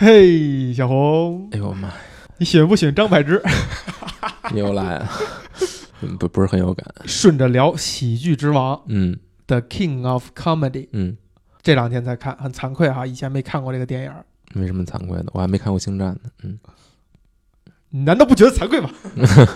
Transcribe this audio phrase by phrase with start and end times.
[0.00, 1.88] 嘿，小红，哎呦我妈。
[1.88, 1.94] 呀，
[2.38, 3.42] 你喜欢不喜欢张柏芝？
[4.54, 5.04] 又来
[6.20, 6.86] 不不是很有感。
[7.04, 11.16] 顺着聊喜剧之王嗯，The King of Comedy，嗯，
[11.62, 14.24] 这两天才看，很惭愧哈，以前没看过这个电影儿，
[14.54, 16.20] 没什么惭愧的，我还没看过《星战》呢。
[16.44, 16.56] 嗯。
[17.90, 18.88] 你难道不觉得惭愧吗？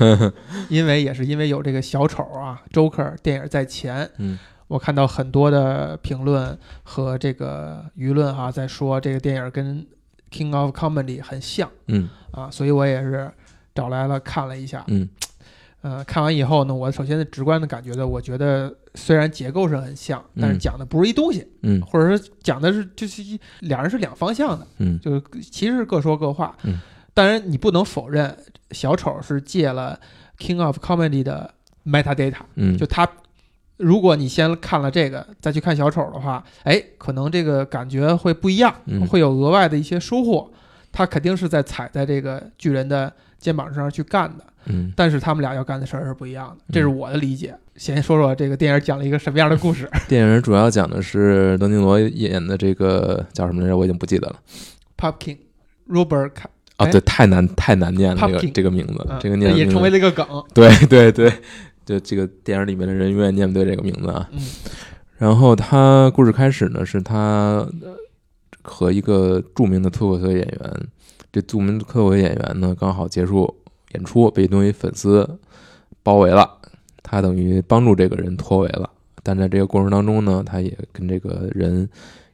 [0.68, 4.36] 因为也是因为有这个小丑啊，Joker 电影在前，嗯。
[4.66, 9.86] 我看到很多的评论和这个舆论哈、在说这个电影跟
[10.32, 12.09] King of Comedy 很像嗯。
[12.30, 13.30] 啊，所以我也是
[13.74, 14.82] 找来了看了一下。
[14.88, 15.09] 嗯。
[15.82, 21.80] 呃，看完以后呢，我首先的直观的感觉呢，我觉得虽然结构是很像，但是嗯讲的不是一东西，嗯。
[21.82, 24.98] 或者说讲的是就是一两人是两方向的，嗯。
[25.00, 26.56] 就是其实是各说各话。
[26.62, 26.80] 嗯，
[27.12, 28.37] 当然你不能否认
[28.70, 29.98] 小丑是借了
[30.38, 31.52] King of Comedy 的
[31.84, 33.09] metadata，嗯，就他，
[33.82, 40.48] 如果你先看了这个，再去看小丑的话，哎，可能这个感觉会不一样，嗯会有额外的一些收获。
[40.92, 47.54] 他肯定是在踩在这个巨人的肩膀上去干的，嗯但是他们俩要干的事儿是不一样的，这是我的理解。
[47.76, 53.76] 先说说这个电影讲了一个什么样的故事 电影主要讲的是德尼罗演的这个叫什么来着？
[53.76, 54.37] 我已经不记得了。
[54.98, 55.38] ，Pop King
[55.88, 60.26] Robert 卡，啊，哎对，太难太难念了，这个这个名字嗯，这个念也成为了一个梗。
[60.52, 61.32] 对对对，
[61.85, 64.28] 就这个电影里面的人永远念不对这个名字啊。
[64.33, 64.41] 嗯
[65.19, 67.97] 然后他故事开始呢，是他呃
[68.65, 70.87] 和一个著名的脱口秀演员，
[71.31, 73.55] 这著名的脱口秀演员呢刚好结束
[73.93, 75.38] 演出，被一堆粉丝
[76.03, 76.59] 包围了，
[77.05, 78.91] 他等于帮助这个人脱围了。
[79.22, 81.88] 但在这个过程当中呢，他也跟这个人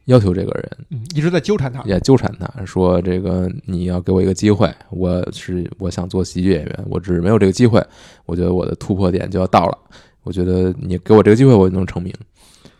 [0.08, 1.82] 要求这个人嗯，一直在纠缠他。
[1.84, 7.84] 也纠缠他说：“这个你要给我一个机会，我是我想做喜剧演员，我只是没有这个机会。
[8.24, 9.78] 我觉得我的突破点就要到了，
[10.22, 12.12] 我觉得你给我这个机会，我就能成名。”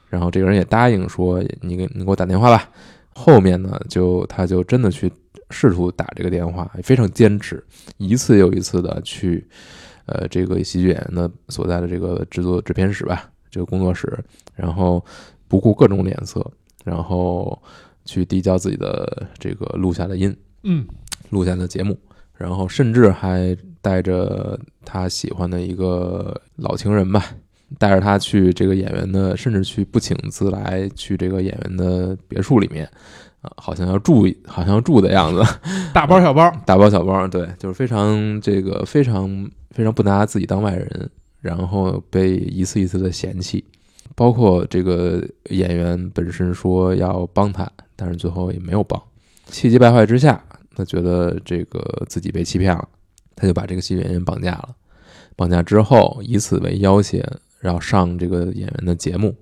[0.09, 2.71] 然后这个人也答应说：“你给你给我打电话吧。”
[3.15, 5.13] 后面呢，就他就真的去
[5.51, 7.63] 试图打这个电话，非常坚持，
[7.97, 9.45] 一次又一次的去，
[10.07, 14.19] 呃，这个喜剧演员的所在的这个制作制片室吧，这个工作室，
[14.55, 15.05] 然后
[15.49, 16.49] 不顾各种脸色，
[16.89, 17.61] 然后
[18.07, 20.87] 去递交自己的这个录下的音，嗯
[21.29, 21.95] 录下的节目，
[22.35, 27.23] 然后甚至还带着他喜欢的一个老情人吧，
[27.79, 32.87] 带着他去这个演员的，甚至去不请自来去这个演员的别墅里面，
[33.43, 35.45] 啊，好像要住，好像要住的样子，
[35.93, 36.51] 大包小包。
[36.65, 41.11] 大包小包，对，就是非常这个非常非常不拿自己当外人，
[41.43, 43.63] 然后被一次一次的嫌弃，
[44.19, 49.01] 包括这个演员本身说要帮他，但是最后也没有帮，
[49.47, 50.43] 气急败坏之下，
[50.75, 52.89] 他觉得这个自己被欺骗了，
[53.37, 54.75] 他就把这个戏剧演员绑架了，
[55.37, 57.25] 绑架之后以此为要挟，
[57.61, 59.33] 然后上这个演员的节目。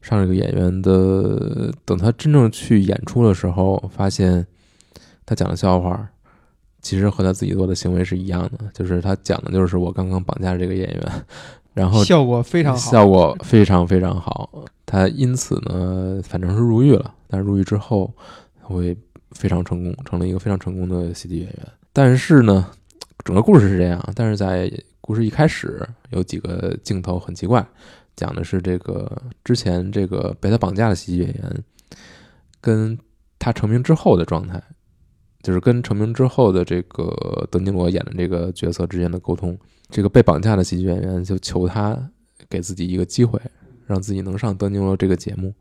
[0.00, 4.46] 上这个演员的，等他真正去演出的时候，发现
[5.26, 6.08] 他讲的笑话，
[6.80, 11.26] 其实和他自己做的行为是一样的，就是他讲的就是我刚刚绑架这个演员，
[11.72, 14.64] 然后效果非常好，效果非常非常好。
[14.84, 18.12] 他因此呢，反正是入狱了，但是入狱之后
[18.60, 18.96] 会
[19.32, 21.68] 非常成功，成了一个非常成功的喜剧演员。
[21.92, 22.66] 但是呢，
[23.24, 24.70] 整个故事是这样，但是在
[25.00, 27.64] 故事一开始有几个镜头很奇怪，
[28.16, 31.64] 讲的是这个之前这个被他绑架的喜剧演员
[32.60, 32.98] 跟
[33.38, 34.60] 他成名之后的状态。
[35.42, 39.58] 就是跟成名之后的这个德尼罗演的这个角色之间的沟通，
[39.88, 42.10] 这个被绑架的喜剧演员就求他
[42.48, 43.40] 给自己一个机会，
[43.86, 45.54] 让自己能上德尼罗这个节目。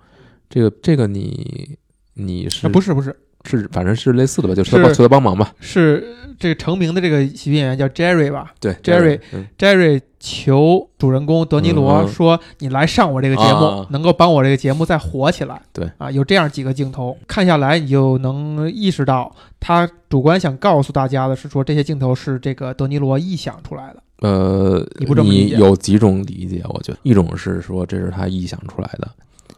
[0.50, 1.78] 这个这个你
[2.14, 5.54] 你是、不是不是是反正是类似的吧，就求他是帮求他帮忙吧。
[5.60, 24.04] 是这个成名的这个喜剧演员叫 Jerry 吧对 Jerry 嗯？Jerry 求主人公德尼罗嗯说：“你来上我这个节目，啊能够帮我这个节目再火起来。”对啊，有这样几个镜头，看下来你就能意识到，他主观想告诉大家的是说，这些镜头是这个德尼罗臆想出来的。
[24.20, 26.62] 呃，你不这么理解有几种理解？
[26.68, 29.10] 我觉得一种是说这是他臆想出来的，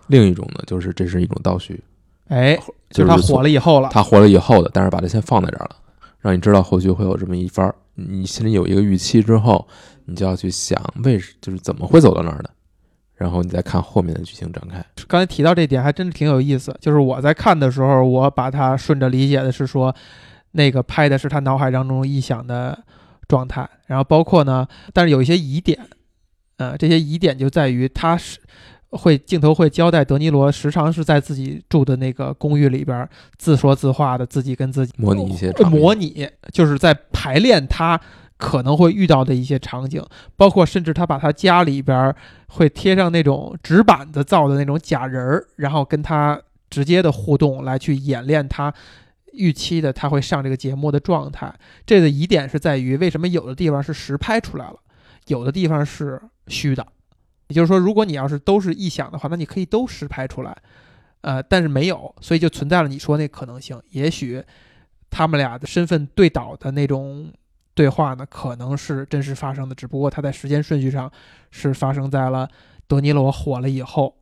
[0.05, 1.81] 另一种呢就是这是一种倒叙，
[2.31, 2.57] 哎，
[2.89, 5.75] 就是他火了以后了，他火了以后的，但是把它先放在这儿了，
[6.19, 7.75] 让你知道后续会有这么一番儿。
[7.95, 9.67] 你心里有一个预期之后，
[10.05, 12.49] 你就要去想为就是怎么会走到那儿的，
[13.15, 14.83] 然后你再看后面的剧情展开。
[15.09, 16.73] 刚才提到这点还真是挺有意思。
[16.79, 19.93] 就是我在看的时候，我把它顺着理解的是说，
[20.51, 22.81] 那个拍的是他脑海当中臆想的
[23.27, 25.77] 状态，然后包括呢，但是有一些疑点，
[26.57, 28.39] 呃，这些疑点就在于他是
[28.91, 33.07] 会镜头会交代德尼罗时常是在自己住的那个公寓里边
[33.37, 37.99] 自说自话的，自己跟自己模拟一些呃模拟，就是在排练他
[38.37, 40.03] 可能会遇到的一些场景，
[40.35, 42.15] 包括甚至他把他家里边儿
[42.47, 48.73] 会贴上那种纸板子造的那种假人儿，然后跟他直接的互动来去演练他
[49.33, 51.53] 预期的他会上这个节目的状态。
[51.85, 54.75] 这个疑点是在于，为什么有的地方是实拍出来了，
[55.27, 56.85] 有的地方是虚的？
[57.51, 60.55] 也就是说，如果你要是都是臆想的话，那你可以都实拍出来，
[61.19, 63.77] 呃，但是没有，所以就存在了你说那可能性。
[63.89, 64.41] 也许
[65.09, 67.29] 他们俩的身份对倒的那种
[67.73, 71.11] 对话呢，可能是真实发生的，只不过它在时间顺序上
[71.51, 72.47] 是发生在了
[72.87, 74.15] 德尼罗火了以后，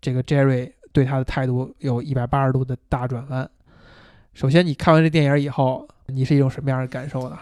[0.00, 3.50] 这个 Jerry 对他的态度有一百八十度的大转弯。
[4.32, 7.36] 首先，你看完这电影以后，你是一种什么样的感受呢？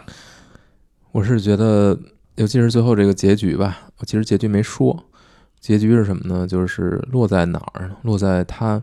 [1.11, 1.95] 我是觉得，
[2.35, 5.05] 尤其是最后这个结局吧，我其实结局没说。
[5.65, 6.45] 结局是什么呢？
[6.45, 7.89] 就是落在哪儿？
[8.03, 8.79] 落在他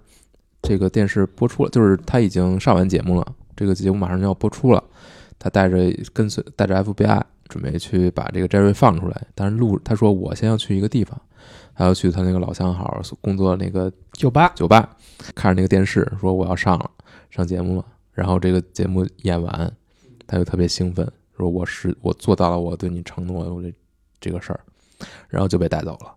[0.61, 3.25] 这个电视播出了，就是他已经上完节目了，
[3.55, 4.83] 这个节目马上就要播出了。
[5.39, 5.77] 他带着
[6.13, 11.17] 跟随带着 FBI 准备去把这个 Jerry 放出来，但是路他说我先要去一个地方，
[11.73, 14.51] 还要去他那个老相好工作那个酒吧。
[14.57, 14.97] 酒吧
[15.37, 16.91] 看着那个电视，说我要上了
[17.31, 17.87] 上节目了。
[18.13, 19.73] 然后这个节目演完，
[20.27, 23.77] 他就特别兴奋，说我是我做到了我对你承诺的这
[24.21, 24.59] 这个事儿，
[25.29, 26.13] 然后就被带走了。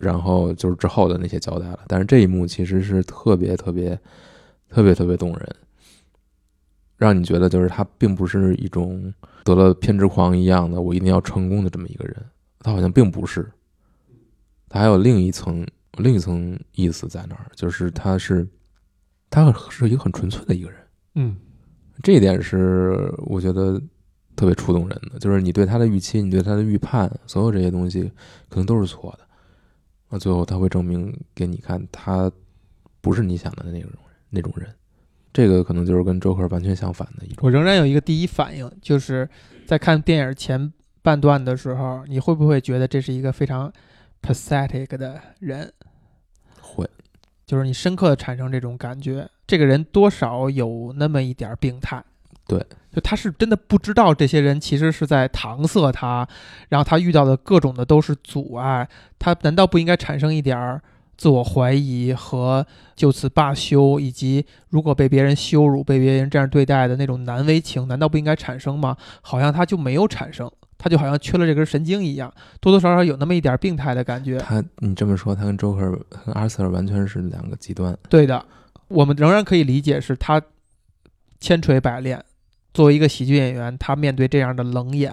[0.00, 3.98] 然后就是之后的那些交代了，但是这一幕其实是特别特别
[4.68, 5.56] 特别特别动人，
[6.96, 9.12] 让你觉得就是他并不是一种
[9.44, 12.16] 得了偏执狂一样的我一定要成功的这么一个人，
[12.60, 13.46] 他好像并不是，
[14.68, 15.66] 他还有另一层
[15.98, 18.46] 另一层意思在那儿，就是他是
[19.28, 20.80] 他是一个很纯粹的一个人，
[21.16, 21.36] 嗯，
[22.02, 23.80] 这一点是我觉得
[24.34, 28.10] 特别触动人的，就是你对他的预期，你对他的预判，所有这些东西
[28.48, 29.24] 可能都是错的。
[30.14, 32.30] 那最后他会证明给你看，他
[33.00, 33.90] 不是你想的那种
[34.30, 34.72] 那种人，
[35.32, 37.38] 这个可能就是跟周克完全相反的一种。
[37.42, 39.28] 我仍然有一个第一反应，就是
[39.66, 40.72] 在看电影前
[41.02, 43.72] 半段的时候，你会不会觉得这是一个非常
[44.22, 45.72] pathetic 的人？
[46.60, 46.88] 会，
[47.44, 52.00] 就是你深刻的产生这种感觉，这个人多少有那么一点病态。
[52.46, 52.58] 对，
[52.92, 56.28] 就他是真的不知道这些人其实是在搪塞他，
[56.68, 58.86] 然后他遇到的各种的都是阻碍，
[59.18, 60.82] 他难道不应该产生一点儿
[61.16, 68.96] 自我怀疑和就此罢休，以及如果被别人羞辱、被别人这样对待的那种难为情，难道不应该产生吗？
[69.22, 72.30] 好像他就没有产生，他就好像缺了这根神经一样，
[72.60, 74.36] 多多少少有那么一点病态的感觉。
[74.38, 75.80] 他，你这么说，他跟周克、
[76.10, 77.96] 跟阿瑟完全是两个极端。
[78.10, 78.44] 对的，
[78.88, 80.42] 我们仍然可以理解是他
[81.40, 82.22] 千锤百炼。
[82.74, 85.12] 作为一个喜剧演员，他面对这样的冷眼，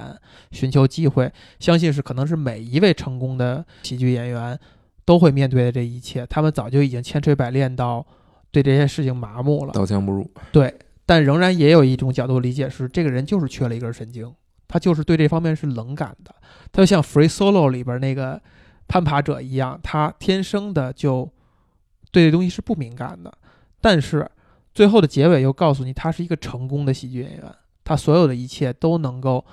[0.52, 4.60] 寻求机会，相信是可能是每一位成功的喜剧演员
[5.06, 6.26] 都会面对的这一切。
[6.26, 8.04] 他们早就已经千锤百炼到
[8.50, 10.28] 对这些事情麻木了，刀枪不入。
[10.52, 10.74] 对，
[11.06, 14.34] 但仍然也有一种角度理解是，这个人就是缺了一根神经，
[14.68, 16.34] 他就是对这方面是冷感的。
[16.72, 18.42] 他就像《Free Solo》里边那个
[18.88, 21.32] 攀爬者一样，他天生的就
[22.12, 23.32] 对这东西是不敏感的，
[23.80, 24.28] 但是。
[24.74, 27.44] 最后的结尾又告诉你，他是一个成功的喜剧演员，
[27.84, 29.44] 他所有的一切都能够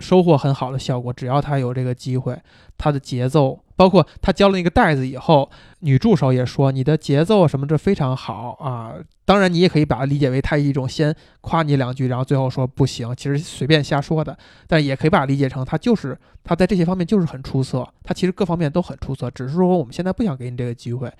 [0.00, 2.38] 收获很好的效果，只要他有这个机会。
[2.78, 8.92] 他的节奏，包括他交了那个袋子以后，女助手也说你的节奏什么这非常好啊。
[9.24, 14.36] 当然，你也可以把它理解为他一种先夸你两句，然后最后说不行，其实随便瞎说的。
[14.66, 16.14] 但也可以把它理解成他就是
[16.44, 21.10] 他在这些方面就是很出色，他其实各方面都很出色，只是说我们现在不想给你这个机会。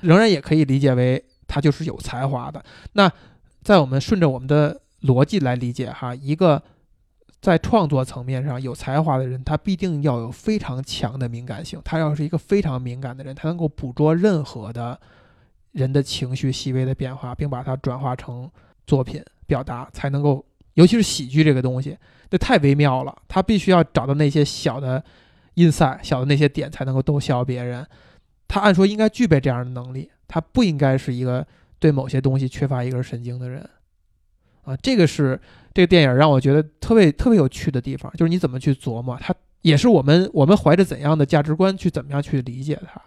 [0.00, 1.24] 仍然也可以理解为。
[1.54, 2.64] 他就是有才华的。
[2.94, 3.08] 那
[3.62, 6.60] 在我们顺着我们的逻辑来理解哈，一个
[7.40, 11.80] 在创作层面上有才华的人，他必定要有非常强的敏感性。
[11.84, 14.98] 他要是一个非常敏感的人，他能够捕捉任何的
[15.70, 18.50] 人的情绪细微的变化，并把它转化成
[18.84, 20.44] 作品表达，才能够。
[20.74, 21.96] 尤其是喜剧这个东西，
[22.28, 23.16] 这太微妙了。
[23.28, 25.00] 他必须要找到那些小的
[25.54, 27.86] 阴塞小的那些点，才能够逗笑别人。
[28.48, 30.10] 他按说应该具备这样的能力。
[30.26, 31.46] 他不应该是一个
[31.78, 33.68] 对某些东西缺乏一根神经的人，
[34.62, 35.38] 啊，这个是
[35.72, 43.00] 这个电影让我觉得特别特别有趣的地方，就是你怎么去琢磨他，也是我们我们怀着怎样的价值观去怎么样去理解他。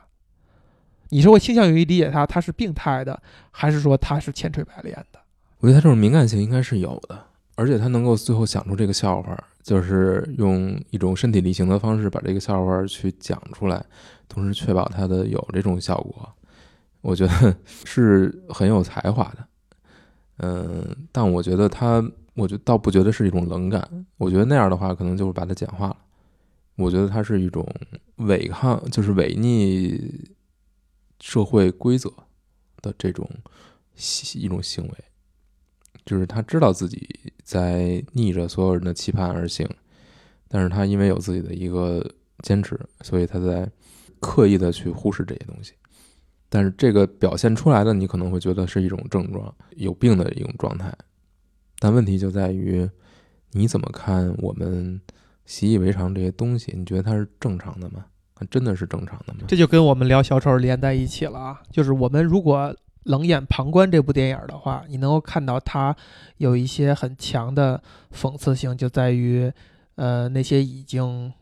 [1.09, 3.19] 你是会倾向于理解他他是病态的，
[3.51, 5.19] 还是说他是千锤百炼的？
[5.59, 7.19] 我觉得他这种敏感性应该是有的，
[7.55, 13.83] 而且他能够最后想出这个笑话，就是用一种身体力行的方式把这个笑话去讲出来，
[14.37, 16.31] 同时确保他的有这种效果。
[17.01, 19.47] 我觉得 是很有才华的，
[20.37, 22.03] 嗯，但我觉得他，
[22.35, 24.05] 我就倒不觉得是一种冷感。
[24.17, 25.97] 我觉得那样的话，可能就是把它简化了。
[26.75, 27.67] 我觉得它是一种
[28.17, 30.29] 违抗，就是违逆
[31.19, 32.13] 社会规则
[32.83, 33.27] 的这种
[34.35, 34.93] 一种行为，
[36.05, 39.67] 就是他知道自己在逆着所有人的期盼而行，
[40.47, 42.05] 但是他因为有自己的一个
[42.43, 43.67] 坚持，所以他在
[44.19, 45.73] 刻意的去忽视这些东西。
[46.49, 50.93] 但是这个表现出来的，你可能会觉得是一种症状，有病的一种状态。
[51.79, 52.89] 但问题就在于，
[53.51, 54.99] 你怎么看我们
[55.45, 56.73] 习以为常这些东西？
[56.75, 58.05] 你觉得它是正常的吗？
[58.51, 59.39] 真的是正常的吗？
[59.47, 61.61] 这就跟我们聊小丑连在一起了啊！
[61.71, 65.95] 就是我们如果冷眼旁观这部电影的话，你能够看到它
[66.37, 67.81] 有一些很强的
[68.13, 69.51] 讽刺性，就在于，
[69.95, 71.33] 呃，那些已经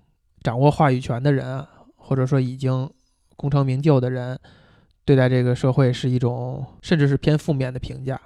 [0.41, 1.67] 掌握话语权的人啊，
[2.06, 2.90] 或者说已经
[3.36, 4.40] 功成名就的人，
[5.04, 8.20] 对待这个社会是一种甚至是偏负面的评价。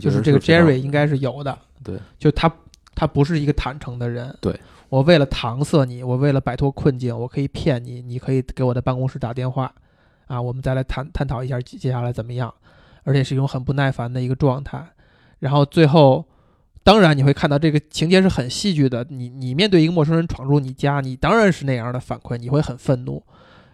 [0.00, 2.52] 就是这个 Jerry 应该是有的，对，就他
[2.94, 4.36] 他不是一个坦诚的人。
[4.40, 9.74] 对，我为了搪塞你，我为了摆脱困境，我可以骗你，你可以给我的办公室打电话，
[10.26, 12.52] 啊，我们再来探探讨一下接下来怎么样。
[13.04, 14.84] 而且是一种很不耐烦的一个状态。
[15.38, 16.24] 然后最后，
[16.86, 19.04] 当然你会看到这个情节是很戏剧的。
[19.10, 23.20] 你你面对一个陌生人闯入你家，你当然是那样的反馈，你会很愤怒，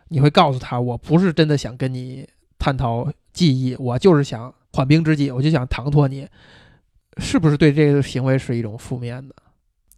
[0.09, 2.27] 你会告诉他，我不是真的想跟你
[2.59, 4.51] 探讨记忆，我就是想。
[4.75, 6.27] 缓兵之计，我就想搪托你，
[7.19, 9.35] 是不是对这个行为是一种负面的？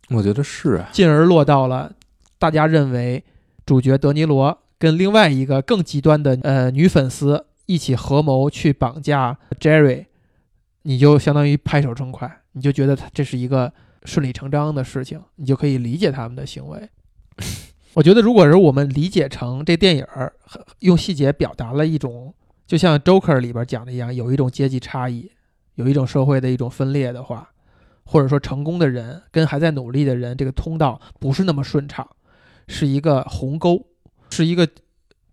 [0.08, 1.92] 我觉得是啊，进而落到了
[2.40, 3.22] 大家认为
[3.64, 10.06] 主角德尼罗跟另外一个更极端的呃女粉丝一起合谋去绑架 Jerry，
[10.82, 13.72] 你就相当于拍手称快，你就觉得他这是一个
[14.04, 16.88] 顺理成章的事情，你就可以理解他们的行为。
[17.94, 20.06] 我觉得，如果是我们理解成这电影
[20.80, 22.34] 用细节表达了一种。
[22.66, 25.30] 就像《Joker》里边讲的一样，有一种阶级差异，
[25.74, 27.50] 有一种社会的一种分裂的话，
[28.06, 32.08] 或者说成功的人跟还在努力的人，这个通道不是那么顺畅，
[32.66, 33.84] 是一个鸿沟，
[34.30, 34.66] 是一个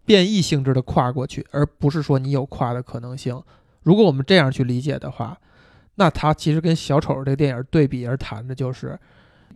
[0.04, 3.42] 变异性质的跨过去，而不是说你有跨的可能性。
[3.82, 5.40] 如果我们这样去理解的话，
[6.02, 9.00] 那他其实跟小丑这个电影对比而谈的就是，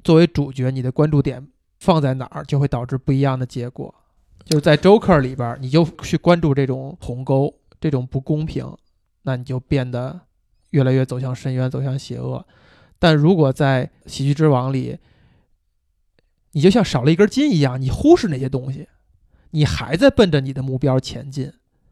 [0.03, 1.47] 作为主角，你的关注点
[1.79, 3.91] 放在哪儿，就会导致不一样的结果。
[4.43, 7.51] 就是在《Joker》里边，你就去关注这种鸿沟。
[7.81, 8.65] 这种不公平，
[9.23, 10.21] 那你就变得
[10.71, 12.43] 越来越走向深渊，走向邪恶。
[12.97, 14.97] 但如果在《喜剧之王》里，
[16.53, 18.87] 你就像少了一根筋一样，你忽视那些东西，
[19.51, 21.51] 你还在奔着你的目标前进。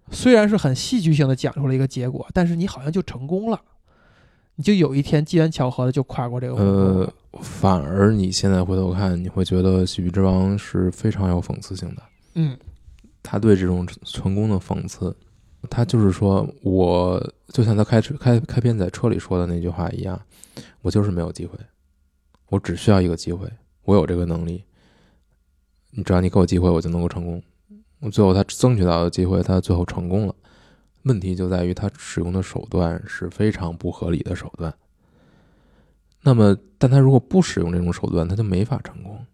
[0.10, 3.62] 虽然是很戏剧性的讲出了一个结果，但是你好像就成功了，
[4.56, 6.56] 你就有一天机缘巧合的就跨过这个。
[6.56, 12.04] 呃，反而你现在回头看，你会觉得《喜剧之王》是非常有讽刺性的。
[12.36, 12.58] 嗯，
[13.22, 15.16] 他对这种成功的讽刺。
[15.70, 20.22] 他就是说，我就像他开车开开篇在车里说的那句话一样，
[20.82, 21.58] 我就是没有机会，
[22.50, 23.50] 我只需要一个机会，
[23.86, 24.66] 我有这个能力，
[25.92, 27.42] 你只要你给我机会，我就能够成功。
[28.12, 30.36] 最后他争取到的机会，他最后成功了。
[31.04, 34.74] 问题就在于他使用的手段是非常不合理的手段。
[36.22, 39.26] 那么，但他如果不使用这种手段，他就没法成功。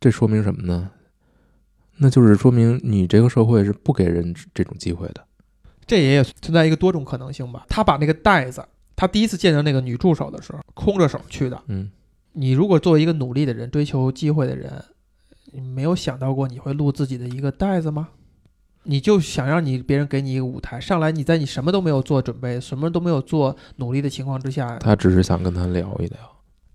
[0.00, 0.90] 这说明什么呢？
[1.98, 5.24] 那就是说明你这个社会是不给人这种机会的。
[5.86, 7.66] 这也也存在一个多种可能性吧。
[7.68, 8.64] 他把那个袋子，
[8.96, 11.62] 他第一次见到那个女助手的时候，空着手去的。
[11.68, 11.90] 嗯，
[12.32, 14.84] 你如果作为一个努力的人、追求机会的人，
[15.52, 18.08] 你没有想到过你会录自己的一个袋子吗？
[18.84, 26.18] 你就想让你别人给你一个舞台，上来你在你什么都没有做准备、什么都没有做努力的情况之下，他只是想跟他聊一聊。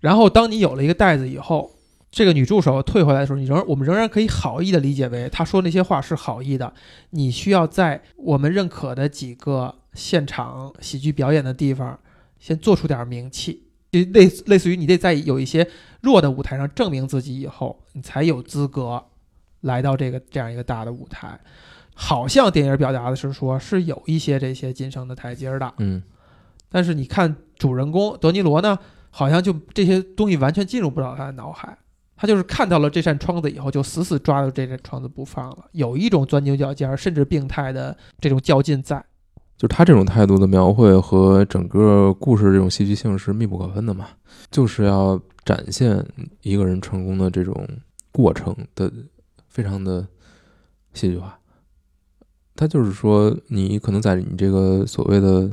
[0.00, 1.72] 然后当你有了一个袋子以后。
[2.10, 6.72] 这个女助手退回来的时候，你仍我们仍然可以好意的理解为她说那些话是好意的。
[7.10, 11.98] 你需要在我们认可的几个现场喜剧表演的地方，
[12.38, 15.68] 先做出点名气，就类类似于你得在有一些
[16.00, 19.04] 弱的舞台上证明自己以后，你才有资格
[19.60, 21.38] 来到这个这样一个大的舞台。
[22.00, 26.00] 好像电影表达的是说，是有一些这些晋升的台阶的，嗯。
[26.70, 28.78] 但是你看主人公德尼罗呢，
[29.10, 31.76] 好像就这些东西完全进入不了他的脑海。
[32.14, 39.04] 他就是看到了这扇窗子以后，就死死抓住这扇窗子不放了，有一种钻牛角尖甚至病态的这种较劲在。
[39.56, 44.06] 就他这种态度的描绘和整个故事这种戏剧性是密不可分的嘛，
[44.52, 46.04] 就是要展现
[46.42, 47.68] 一个人成功的这种
[48.12, 48.92] 过程的
[49.48, 50.06] 非常的
[50.94, 51.36] 戏剧化。
[52.58, 55.48] 他就是说，你可能在你这个所谓的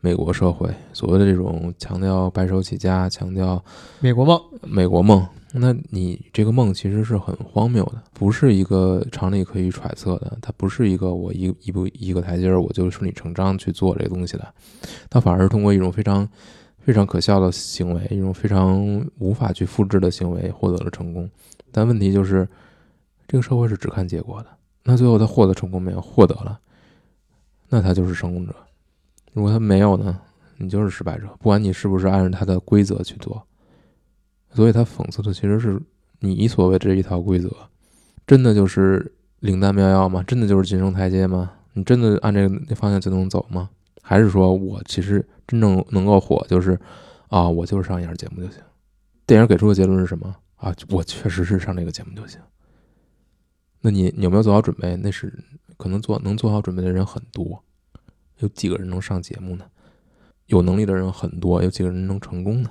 [0.00, 3.62] 美国社会，所谓的这种强调白手起家、强调
[4.00, 5.22] 美国梦、美国梦。
[5.52, 14.54] 那你这个梦其实是很荒谬的，不是一个常理可以揣测的，它不是一个我一一步一个台阶儿我就顺理成章去做这个东西的，
[15.10, 16.26] 它反而是通过一种非常
[16.78, 21.28] 非常可笑的行为，一种非常无法去复制的行为获得了成功。
[21.70, 22.48] 但问题就是，
[23.28, 24.46] 这个社会是只看结果的。
[24.88, 26.00] 那最后他获得成功没有？
[26.00, 26.60] 获得了，
[27.68, 28.54] 那他就是成功者。
[29.32, 30.18] 如果他没有呢？
[30.58, 31.26] 你就是失败者。
[31.38, 33.46] 不管你是不是按照他的规则去做。
[34.54, 35.78] 所以他讽刺的其实是
[36.20, 37.50] 你所谓这一套规则，
[38.26, 40.22] 真的就是灵丹妙药吗？
[40.22, 41.52] 真的就是晋升台阶吗？
[41.74, 43.68] 你真的按这个方向就能走吗？
[44.00, 46.78] 还是说我其实真正能够火，就是
[47.28, 48.62] 啊，我就是上一下节目就行。
[49.26, 50.72] 电影给出的结论是什么啊？
[50.88, 52.40] 我确实是上这个节目就行。
[53.86, 54.96] 那你有没有做好准备？
[54.96, 55.32] 那是
[55.76, 57.62] 可能做能做好准备的人很多，
[58.38, 59.64] 有几个人能上节目呢？
[60.46, 62.70] 有能力的人很多，有几个人能成功呢？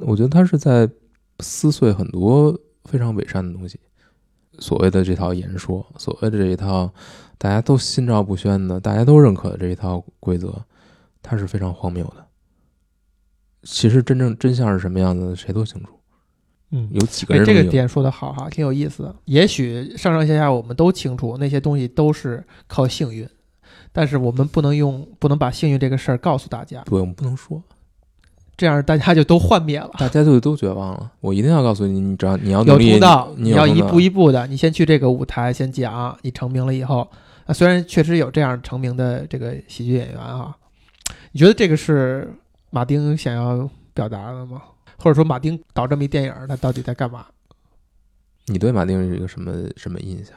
[0.00, 0.90] 我觉得他是在
[1.38, 3.78] 撕碎很多非常伪善的东西。
[4.58, 6.92] 所谓的这套言说，所谓的这一套
[7.38, 10.64] 大家都心照不宣的、大家都认可的这一套规则，
[11.22, 12.26] 它是非常荒谬的。
[13.62, 16.00] 其实真正真相是什么样子，谁都清楚。
[16.74, 19.14] 嗯，有几个哎，人这个点说的好哈，挺有意思的。
[19.26, 23.28] 也许上上下下我们都清楚那些东西都是靠幸运，
[23.92, 27.62] 但是我们不能用不能把幸运这个事儿告诉大家，对，我们不能说，
[28.56, 29.90] 这样大家就都幻灭了。
[29.98, 31.12] 大家就都绝望了。
[31.20, 37.06] 我一定要告诉你，你只要你要有通道，你要一步一一步的，你先去这个舞台先讲，你成名了以后，
[37.44, 40.56] 啊，虽然确实有这样成名的这个喜剧演员哈，
[41.32, 42.32] 你觉得这个是
[42.70, 44.62] 马丁想要表达的吗？
[45.02, 47.26] 或者说马丁导这么一电影，他到底在干嘛？
[48.46, 50.36] 你对马丁是一个什么什么印象？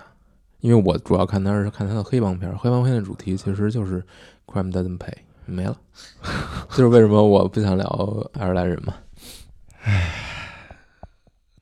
[0.61, 4.03] 因为我主要看他是看他的黑帮片儿，黑帮片的主题其实就是
[4.47, 5.13] crime doesn't pay，
[5.45, 5.77] 没了。
[6.71, 7.85] 就是为什么我不想聊
[8.33, 8.95] 爱尔兰人嘛？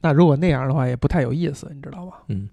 [0.02, 2.24] 那如果那样的话，也不太有意思，你知道吧？
[2.30, 2.48] 嗯，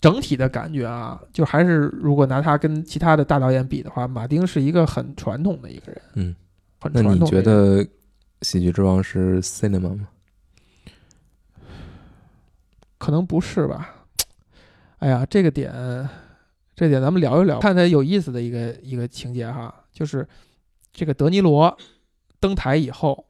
[0.00, 6.02] 整体的感觉啊，就还是如果拿他跟其他的大导演比的话，马丁是一个很传统的一个人。
[6.14, 6.36] 嗯，
[6.80, 7.84] 很那你觉传统的一个人得
[8.42, 10.08] 《喜剧之王》是 cinema 吗？
[12.98, 14.06] 可能不是吧？
[14.98, 15.72] 哎呀，这个点，
[16.74, 20.26] 这点咱们聊一聊，看他有意思的一个一个情节哈，就是
[20.92, 21.76] 这个德尼罗
[22.38, 23.26] 登台以后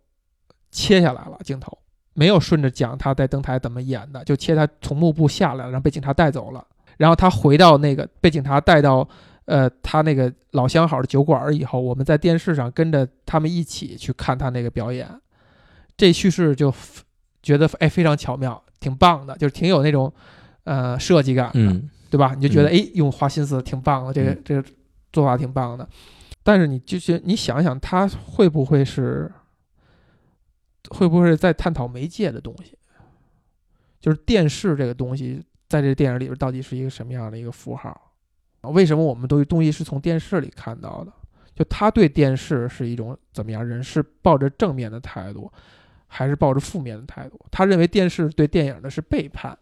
[0.70, 1.78] 切下来了镜头，
[2.14, 9.08] 没有顺着讲他在登台怎么演的，就切他从幕布下来了，然后被警察带走了，然后他回到那个被警察带到
[9.50, 15.08] 呃他那个老相好的酒馆儿以后，我们在电视上跟着他们一起去看他那个表演，
[15.96, 16.72] 这叙事就
[17.42, 20.12] 觉得哎非常巧妙，挺棒的，就是挺有那种
[20.62, 22.32] 呃设计感的，嗯对吧？
[22.34, 24.64] 你就觉得嗯哎用花心思挺棒的，这个嗯这个
[25.12, 25.88] 做法挺棒的。
[26.44, 29.30] 但是你就是你想想，他会不会是
[30.90, 32.78] 会不会在探讨媒介的东西？
[34.00, 38.09] 就是电视这个东西，在这电影里边到底是一个什么样的一个符号？
[38.62, 41.12] 为什么我们都东西是从电视里看到的？
[41.54, 43.82] 就他对电视是一种怎么样人？
[43.82, 45.50] 是抱着正面的态度，
[46.06, 47.38] 还是抱着负面的态度？
[47.50, 49.56] 他认为电视对电影的是背叛，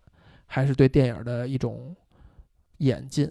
[0.46, 1.96] 还是对电影的一种
[2.78, 3.30] 演进？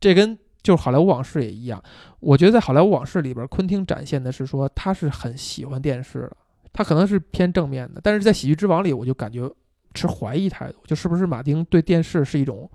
[0.00, 1.82] 这跟就是《好莱坞往事》也一样。
[2.20, 6.36] 我觉得在《好莱坞往事》里边，昆汀展现的是说他是很喜欢电视的，
[6.72, 9.50] 他可能是偏正面的，但是在《喜剧之王》里，我就感觉
[9.94, 12.70] 持怀疑态度，就是不是马丁对电视是一种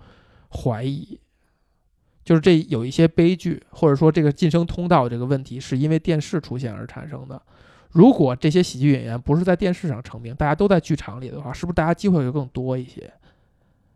[0.49, 1.19] 怀疑？
[2.23, 7.41] 就是这有一些悲剧，或者说这个晋升通道这个问题，是因为电视出现而产生的。
[7.91, 13.12] 如果这些喜剧演员不是在电视上成名，大家都在剧场里的话，是不是大家机会会更多一些？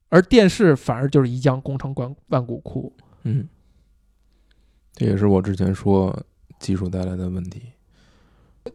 [0.09, 2.91] 而电视反而就是一将功成万万骨枯。
[3.23, 3.47] 嗯，
[4.93, 6.25] 这也是我之前说
[6.59, 7.61] 技术带来的问题。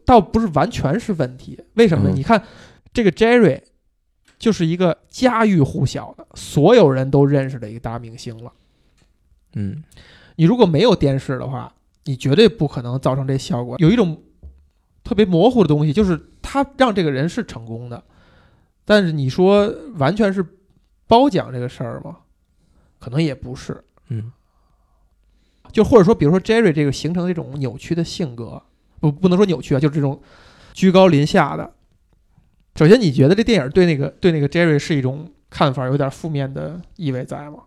[0.05, 1.59] 倒不是完全是问题。
[1.75, 2.13] 为什么呢？
[2.13, 2.41] 嗯你看，
[2.93, 3.61] 这个 Jerry
[4.39, 8.51] 就是一个家喻户晓的，所有人都认识的一个大明星了。
[9.53, 9.83] 嗯
[10.35, 11.73] 你如果没有电视的话，
[12.05, 13.75] 你绝对不可能造成这效果。
[13.79, 14.21] 有一种
[15.03, 18.03] 特别模糊的东西，就是他让这个人是成功的，
[18.85, 20.45] 但是你说完全是
[21.07, 22.17] 褒奖这个事儿吗？
[22.99, 23.83] 可能也不是。
[24.09, 24.31] 嗯
[25.71, 28.61] 就或者说，比如说 Jerry 这个形成这种扭曲的性格，
[28.99, 30.21] 不不能说扭曲啊，就是这种
[30.73, 31.73] 居高临下的。
[32.75, 37.59] 首先，你觉得这电影对那个对那个 Jerry 是一种看法有点负面的意味在吗？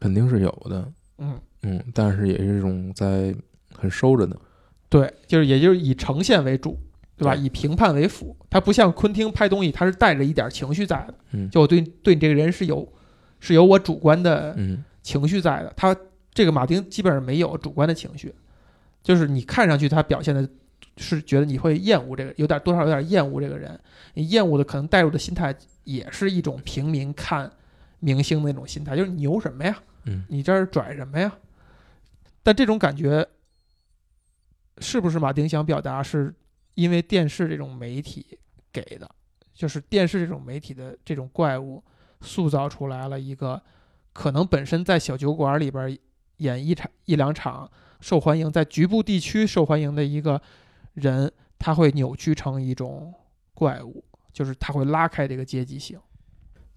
[0.00, 0.92] 肯定是有的。
[1.22, 3.34] 嗯，嗯，但是也是一种在
[3.74, 4.36] 很收着的。
[4.88, 6.78] 对，就是也就是以呈现为主，
[7.16, 7.34] 对吧？
[7.34, 11.14] 对以评判为辅，他不像昆汀拍东西，他是带着一点情绪在的。
[11.30, 12.86] 嗯就我对对你这个人是有
[13.40, 15.72] 是有我主观的嗯情绪在的。
[15.76, 15.96] 他
[16.34, 18.34] 这个马丁基本上没有主观的情绪，
[19.02, 20.46] 就是你看上去他表现的
[20.98, 23.78] 是觉得你会厌恶这个，有点多少有点厌恶这个人，
[24.14, 25.54] 你厌恶的可能带入的心态
[25.84, 27.50] 也是一种平民看
[28.00, 29.78] 明星的那种心态，就是你牛什么呀？
[30.04, 31.32] 嗯你这儿拽什么呀？
[32.42, 33.26] 但这种感觉
[34.78, 36.34] 是不是马丁想表达是
[36.74, 38.38] 因为电视这种媒体
[38.72, 39.08] 给的，
[39.54, 41.82] 就是电视这种媒体的这种怪物
[42.20, 43.62] 塑造出来了一个
[44.12, 45.96] 可能本身在小酒馆里边
[46.38, 50.42] 演一场一两场受欢迎，在局部地区受欢迎的一个
[50.94, 53.14] 人，他会扭曲成一种
[53.54, 56.00] 怪物，就是他会拉开这个阶级性。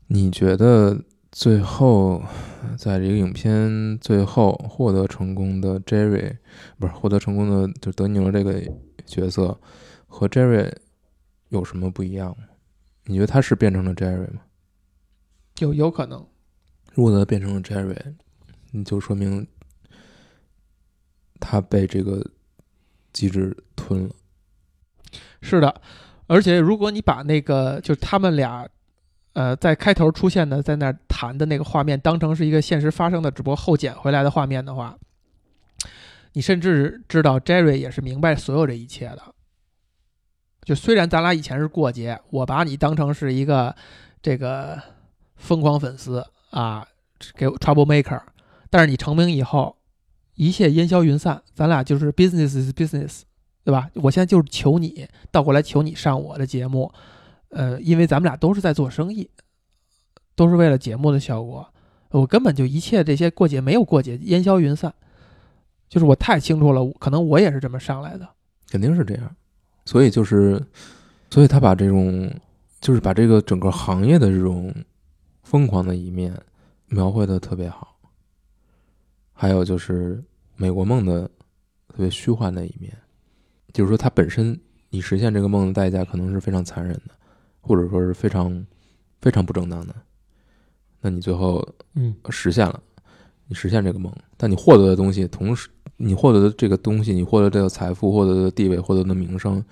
[0.08, 1.04] 你觉得
[1.36, 2.24] 最后
[2.78, 6.38] 在这个影片最后获得成功的 Jerry，
[6.80, 8.64] 不是获得成功的就德尼罗这个
[9.06, 9.60] 角色
[10.08, 10.72] 和 Jerry
[11.50, 12.46] 有什么不一样吗？
[13.04, 14.44] 你觉得他是变成了 Jerry 吗？
[15.60, 16.26] 有有可能，
[16.94, 18.16] 如果他变成了 Jerry，
[18.72, 19.46] 你就说明
[21.42, 22.26] 他被这个
[23.12, 24.16] 机制吞了。
[25.42, 25.82] 是的，
[26.28, 28.66] 而且如果你把那个就是他们俩，
[29.36, 34.98] 呃，在开头出现的在那儿谈的那个画面当成是一个现实发生的，只不过后剪回来的画面的话，
[36.34, 39.22] 你甚至知道 Jerry 也是明白所有这一切的。
[40.64, 43.76] 就虽然咱俩以前是过节，我把你当成是一个
[44.22, 44.82] 这个
[45.36, 46.88] 疯狂粉丝啊，
[47.36, 48.22] 给 trouble maker，
[48.70, 49.78] 但是你成名以后，
[50.36, 53.22] 一切烟消云散，咱俩就是 business is business。
[53.66, 53.90] 对吧？
[53.96, 56.94] 我现在就是求你倒过来求你上我的节目，
[57.56, 59.30] 呃，因为咱们俩都是在做生意，
[60.36, 61.66] 都是为了节目的效果。
[62.10, 64.94] 我根本就一切这些过节没有过节，烟消云散。
[65.88, 68.28] 就是我太清楚了，可能我也是这么上来的，
[68.70, 69.34] 肯定是这样。
[69.86, 70.62] 所以就是，
[71.30, 72.30] 所以他把这种，
[72.82, 74.74] 就是把这个整个行业的这种
[75.44, 76.38] 疯狂的一面
[76.88, 77.96] 描绘的特别好。
[79.32, 80.22] 还有就是
[80.58, 81.26] 美国梦的
[81.88, 82.94] 特别虚幻的一面。
[83.72, 87.15] 就是说，它本身你实现这个梦的代价可能是非常残忍的，
[87.66, 88.66] 或者说是非常
[89.22, 89.96] 非常不正当的。
[91.02, 92.82] 那你最后嗯实现了，
[93.48, 99.64] 你实现这个梦，但你获得的东西，同时你获得的这个东西，你获得这个财富、获得的地位、获得的名声，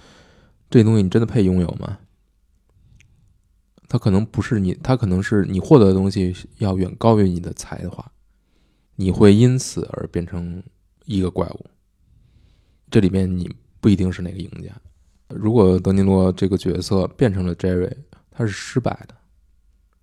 [0.70, 2.00] 这东西你真的配拥有吗？
[3.88, 8.12] 它可能不是你，它可能是你获得的东西要远高于你的才华，
[8.96, 10.64] 你会因此而变成
[11.06, 11.66] 一个怪物。
[12.90, 13.56] 这里面你。
[13.84, 14.72] 不一定是哪个赢家。
[15.36, 17.92] 如果德尼罗这个角色变成了 Jerry，
[18.32, 19.16] 他是失败的，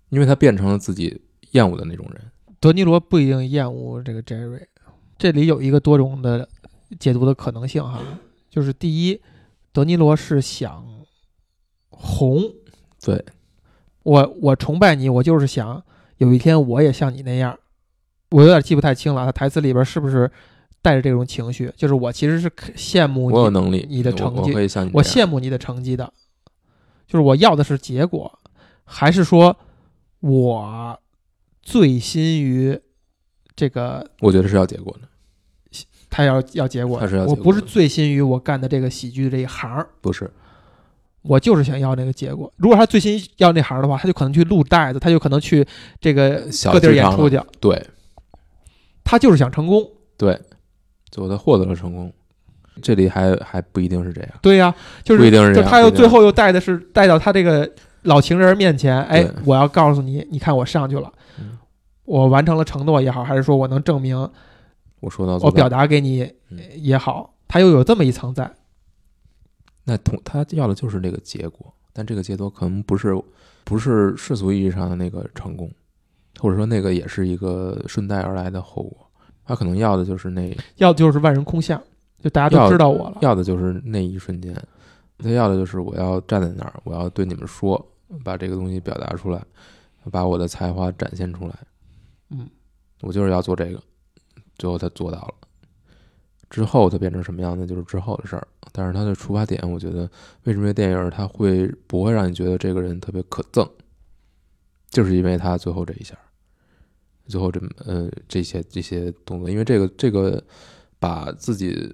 [0.09, 2.21] 因为他变成了自己厌恶的那种人。
[2.59, 4.65] 德尼罗不一定厌恶这个 Jerry，
[5.17, 6.47] 这里有一个多种的
[6.99, 8.01] 解读的可能性哈，
[8.49, 9.21] 就是第一，
[9.71, 10.85] 德尼罗是想
[11.89, 12.43] 红，
[13.03, 13.25] 对
[14.03, 15.83] 我我崇拜你，我就是想
[16.17, 17.57] 有一天我也像你那样。
[18.29, 20.31] 我有点记不太清了，他台词里边是不是？
[20.81, 24.51] 带着这种情绪，就是我其实是羡慕我有能力你的成绩，
[24.93, 26.11] 我羡慕你的成绩的，
[27.07, 28.39] 就是我要的是结果，
[28.83, 29.55] 还是说
[30.21, 30.99] 我
[31.61, 32.79] 醉心于
[33.55, 34.09] 这个？
[34.21, 35.07] 我觉得是要结果的，
[36.09, 40.31] 他要要结果，他是要我不是醉心于我干的这个喜剧这一行，不是，
[41.21, 42.51] 我就是想要那个结果。
[42.57, 45.63] 如果他醉心要那行的话，他就可能去录带子，他就可能去
[45.99, 47.87] 这个各地演出去，对，
[49.03, 50.41] 他就是想成功，对。
[51.11, 52.11] 最后他获得了成功，
[52.81, 54.31] 这里还还不一定是这样。
[54.41, 55.69] 对呀，就是不一定是这样。
[55.69, 57.69] 他又最后又带的是带到他这个
[58.03, 61.11] 老情人面前，哎，我要告诉你，你看我上去了，
[62.05, 64.17] 我完成了承诺也好，还是说我能证明
[65.01, 66.31] 我说到我表达给你
[66.75, 68.49] 也好，他又有这么一层在。
[69.83, 73.19] 那同他要的就是这个结果，但这个结果可能不是
[73.63, 75.69] 不是世俗意义上的那个成功，
[76.39, 79.10] 或者说那个也是一个顺带而来的后果。
[79.51, 81.81] 他可能要的就是那，要的就是万人空巷，
[82.23, 83.17] 就大家都知道我了。
[83.19, 84.55] 要的就是那一瞬间，
[85.17, 87.85] 他要的就是我要站在那儿，我要对你们说，
[88.23, 89.43] 把这个东西表达出来，
[90.09, 91.53] 把我的才华展现出来。
[92.29, 92.49] 嗯，
[93.01, 93.83] 我就是要做这个，
[94.57, 95.33] 最后他做到了。
[96.49, 98.47] 之后他变成什么样子，就是之后的事儿。
[98.71, 100.09] 但是他的出发点，我觉得
[100.45, 103.69] 为什么这电影他会不会让你觉得这个人特别可憎，
[104.89, 106.17] 就是因为他最后这一下。
[107.31, 110.43] 最后这呃这些这些动作，因为这个这个
[110.99, 111.91] 把自己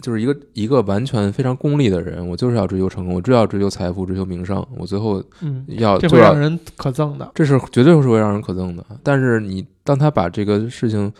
[0.00, 8.84] 就是一个一个完全非常功利的人，我就是要追求成功，我就要追求财富，追求名声，我最后嗯要这会让人可憎的，这是绝对是会让人可憎的。
[9.02, 11.12] 但是你当他把这个事情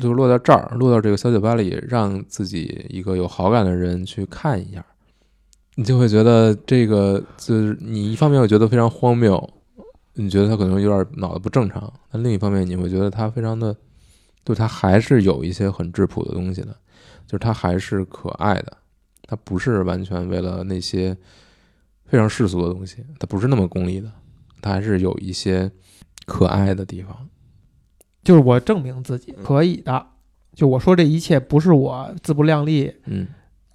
[0.00, 4.84] 就落到这儿，落到这个小酒吧里，让自己一个有好感的人去看一下，
[5.74, 9.36] 你就会觉得这个就是你一方面会觉得非常荒谬。
[10.22, 13.74] 你觉得他可能有点脑子不正常，但另一方面你会觉得他非常的，
[14.44, 16.76] 就他还是有一些很质朴的东西的，
[17.26, 18.76] 就是他还是可爱的，
[19.22, 21.16] 他不是完全为了那些
[22.04, 24.12] 非常世俗的东西，他不是那么功利的，
[24.60, 25.70] 他还是有一些
[26.26, 27.28] 可爱的地方。
[28.22, 30.06] 就是我证明自己可以的，
[30.54, 33.26] 就我说这一切不是我自不量力，嗯。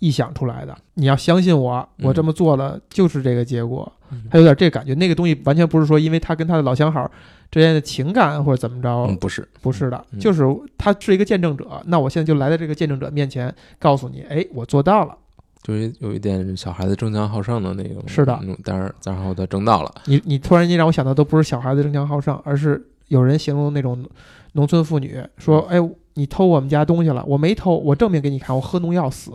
[0.02, 3.92] 臆想出来的，你要相信我，我这么做了就是这个结果。
[4.30, 7.10] 他有点这感觉，那个东西完全不是说因为他跟他的老相好
[7.52, 10.44] 之间的情感或者怎么着，不是，不是的，就是
[10.78, 11.82] 他是一个见证者。
[11.86, 15.18] 那我现在就来到这个见证者面前，告诉你，哎，我做到了，
[15.64, 19.94] 就是有一点小孩子争强好胜的那种，是的，但是然后他争到了。
[20.06, 24.06] 你你突然间让我想到，都不是小孩子争强好胜，而是有人形容那种
[24.54, 25.78] 农村妇女说，哎，
[26.14, 29.32] 你偷我们家东西了，我没偷，我证明给你看，我喝农药死。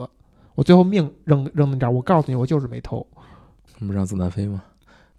[0.57, 3.07] 我最后命扔扔那这儿，我告诉你，我就是没偷。
[3.81, 4.63] 那不让子弹飞吗？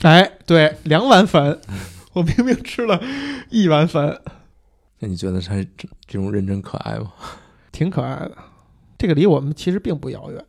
[0.02, 1.60] 哎，对，两碗粉，
[2.14, 3.02] 我明明吃了
[3.50, 4.20] 一碗粉，
[5.00, 7.12] 那你觉得他这这种认真可爱吗？
[7.72, 8.38] 挺可爱的。
[8.98, 10.46] 这个离我们其实并不遥远，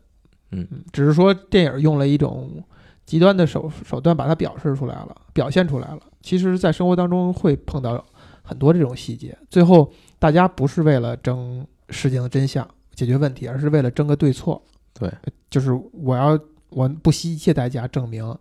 [0.51, 2.63] 嗯只是说电影用了一种
[3.07, 6.01] 极端的手手段把它表示出来了，表现出来了。
[6.21, 8.05] 其实，在生活当中会碰到
[8.43, 14.63] 很多这种细节，最后大家不是为了争事情的真相、解决问题，而是为了争个对错。
[14.93, 15.11] 对，
[15.51, 16.39] 就是我要
[16.75, 18.37] 我不惜一切代价证明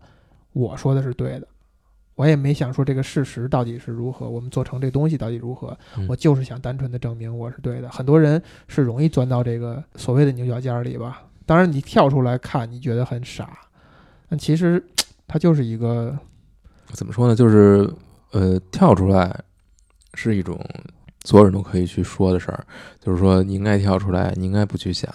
[0.53, 1.47] 我说的是对的。
[2.15, 7.89] 我也没想说这个事实到底是如何，我们做成这东西到底如何，嗯我就是想单纯的证明我是对的。
[7.89, 11.23] 很多人是容易钻到这个所谓的牛角尖儿里吧。
[11.45, 13.57] 当然，你跳出来看，你觉得很傻，
[14.29, 14.83] 但其实
[15.27, 16.15] 它就是一个
[16.91, 17.35] 怎么说呢？
[17.35, 17.91] 就是
[18.31, 19.35] 呃，跳出来
[20.13, 20.59] 是一种
[21.25, 22.63] 所有人都可以去说的事儿，
[22.99, 25.11] 就是说你应该跳出来，你应该不去想。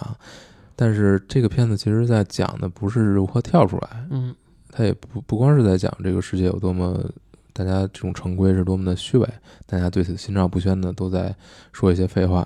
[0.77, 4.33] 但是这个片子其实在讲的不是如何跳出来，嗯。
[4.69, 7.03] 它也不不光是在讲这个世界有多么，
[7.51, 9.27] 大家这种成规是多么的虚伪，
[9.65, 11.35] 大家对此心照不宣的都在
[11.73, 12.45] 说一些废话，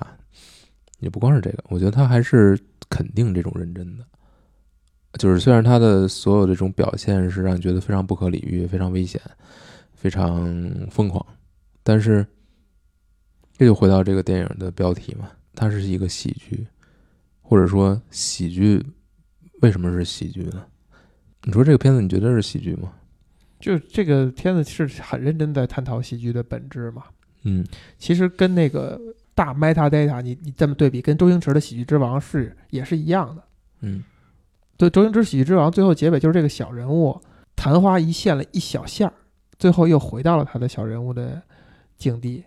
[1.00, 2.58] 也不光是这个，我觉得他还是
[2.90, 4.06] 肯定这种认真的，
[5.20, 9.20] 就是虽然他的所有这种表现是让你觉得非常不可理喻、非常危险、
[9.94, 10.48] 非常
[10.90, 11.26] 疯狂，
[11.84, 12.26] 但是
[13.58, 16.66] 这就回到这个电影的标题嘛，它是一个喜剧，
[17.52, 18.82] 或者说喜剧
[19.62, 20.66] 为什么是喜剧呢？
[21.44, 22.94] 你说这个片子你觉得是喜剧吗？
[23.60, 27.04] 就这个片子是很认真在探讨喜剧的本质嘛。
[27.44, 28.98] 嗯其实跟那个
[29.36, 33.44] 大 meta data，你你这么对比，跟周星驰的《喜剧之王》是也是一样的。
[33.82, 34.02] 嗯
[34.78, 37.20] 对，周星驰《喜剧之王》最后结尾就是这个小人物
[37.58, 39.14] 昙花一现了一小下儿，
[39.60, 41.42] 最后又回到了他的小人物的
[41.98, 42.46] 境地。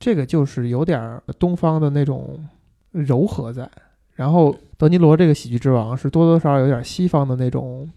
[0.00, 2.48] 这个就是有点儿东方的那种
[2.92, 3.70] 柔和在，
[4.18, 7.88] 然后德尼罗这个《喜剧之王》是多多少少有点西方的那种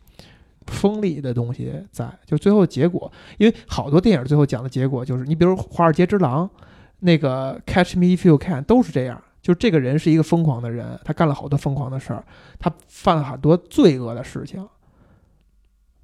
[0.67, 6.47] 锋利的东西在，就最后结果，因为好多电影最后讲的结果就是，你比如《华尔街之狼》，
[6.99, 12.23] 那个《Catch Me If You Can》都是这样，就这个人是一个疯狂的人，他干了好多疯狂的事儿，
[12.59, 14.63] 他犯了很多罪恶的事情。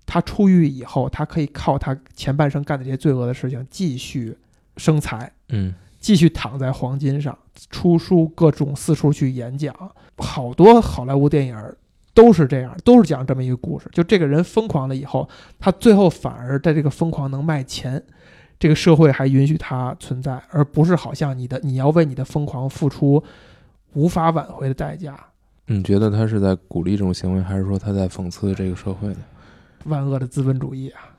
[0.08, 4.36] 他出狱以后，他可以靠他前半生干的这些罪恶的事情继续
[4.78, 5.76] 生财，嗯
[6.08, 7.38] 继续躺在黄金上，
[7.70, 9.76] 出书各种四处去演讲。
[10.20, 11.76] 好多好莱坞电影儿
[12.14, 13.90] 都是这样，都是讲这么一个故事。
[13.92, 15.28] 就这个人疯狂了以后，
[15.60, 18.02] 他最后反而在这个疯狂能卖钱，
[18.58, 23.22] 这个社会还允许他存在，而不是好像你的你要为你的疯狂付出
[23.92, 25.20] 无法挽回的代价。
[25.66, 29.18] 你觉得他是在鼓励这种行为，还是说他在讽刺这个社会呢？
[29.84, 31.12] 万恶的资本主义啊，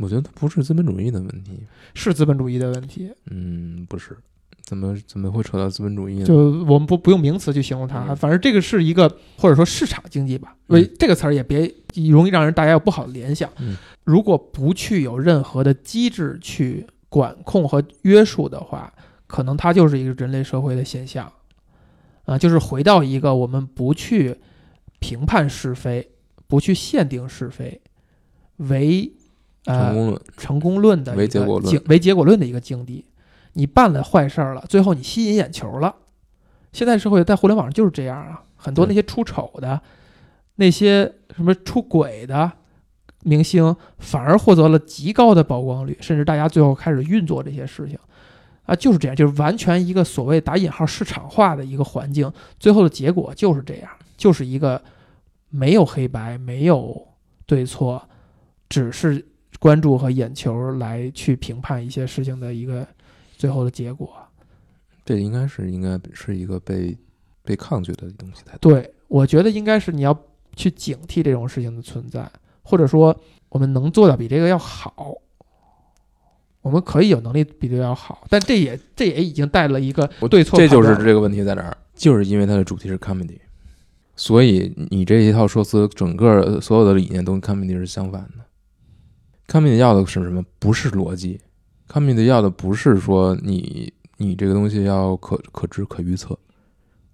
[0.00, 1.60] 我觉得它不是资本主义的问题，
[1.94, 3.10] 是资本主义的问题。
[3.30, 4.16] 嗯，不是，
[4.62, 6.24] 怎么怎么会扯到资本主义呢？
[6.24, 6.34] 就
[6.64, 8.16] 我们不不用名词去形容它，嗯。
[8.16, 10.90] 反正这个是一个或者说市场经济吧，为嗯。
[10.98, 11.72] 这个词儿也别
[12.10, 13.50] 容易让人大家有不好的联想。
[13.58, 13.76] 嗯。
[14.04, 18.92] 如果不去有任何的机制去管控和约束的话，
[19.26, 21.30] 可能它就是一个人类社会的现象，
[22.24, 24.36] 啊，就是回到一个我们不去
[24.98, 26.10] 评判是非，
[26.48, 27.80] 不去限定是非，
[28.56, 29.19] 为呃
[29.64, 33.04] 成功论，成功论的一个唯结果论境唯结果论的一个境地。
[33.54, 35.94] 你办了坏事儿了，最后你吸引眼球了。
[36.72, 39.80] 现在社会在互联网上就是这样啊，很多那些出丑的、
[40.54, 42.52] 那些什么出轨的
[43.24, 47.98] 明星，反而获得了极高的曝光率，甚至大家最后开始运作这些事情
[48.66, 54.80] 啊，就是这样，就是完全一个所谓打引号市场化的一个环境，最后的结果就是这样，就是一个
[55.48, 57.08] 没有黑白，没有
[57.46, 58.08] 对错，
[58.68, 59.26] 只是
[59.60, 62.84] 关注和眼球来去评判一些事情的一个
[63.36, 64.10] 最后的结果。
[65.04, 66.98] 这应该是应该是一个被
[67.44, 68.72] 被抗拒的东西才对。
[68.72, 70.18] 对，我觉得应该是你要
[70.56, 72.28] 去警惕这种事情的存在，
[72.62, 73.16] 或者说
[73.48, 75.14] 我们能做到比这个要好。
[76.62, 83.38] 我们可以有能力比这个要好，但这也这也已经带了一个我对错这就是这个问题在哪儿，就是因为它的主题是 comedy，
[84.14, 88.44] 所以你这一套说辞，整个所有的理念都跟 comedy 是相反的。
[89.50, 90.44] Comedy 要的是什么？
[90.60, 91.40] 不是逻辑
[91.88, 96.38] ，comedy 要的不是说你你这个东西要可可知可预测，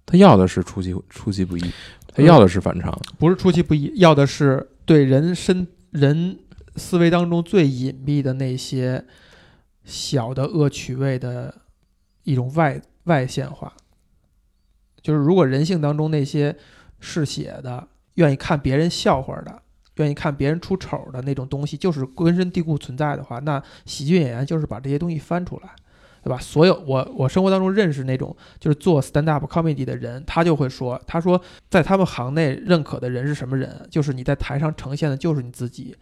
[0.05, 1.63] 他要的是出其出其不意，
[2.13, 2.95] 他要的是反常。
[3.17, 6.37] 不是出其不意，要的是对人身人
[6.75, 9.03] 思维当中最隐蔽的那些
[9.83, 11.61] 小的恶趣味的
[12.21, 13.73] 一种外外显化。
[15.01, 16.55] 就是如果人性当中那些
[16.99, 19.63] 嗜血的、愿意看别人笑话的、
[19.97, 25.69] 愿意看别人出丑的那种东西，就是根深蒂固存在的话，那喜剧演员就是把这些东西翻出来。
[26.23, 26.37] 对吧？
[26.39, 33.87] 所有我我生活当中认识那种就是做 stand up comedy 的人，他就会说，他说在他们行内认可的人是什么人？
[33.89, 35.95] 就是你在台上呈现的就是你自己，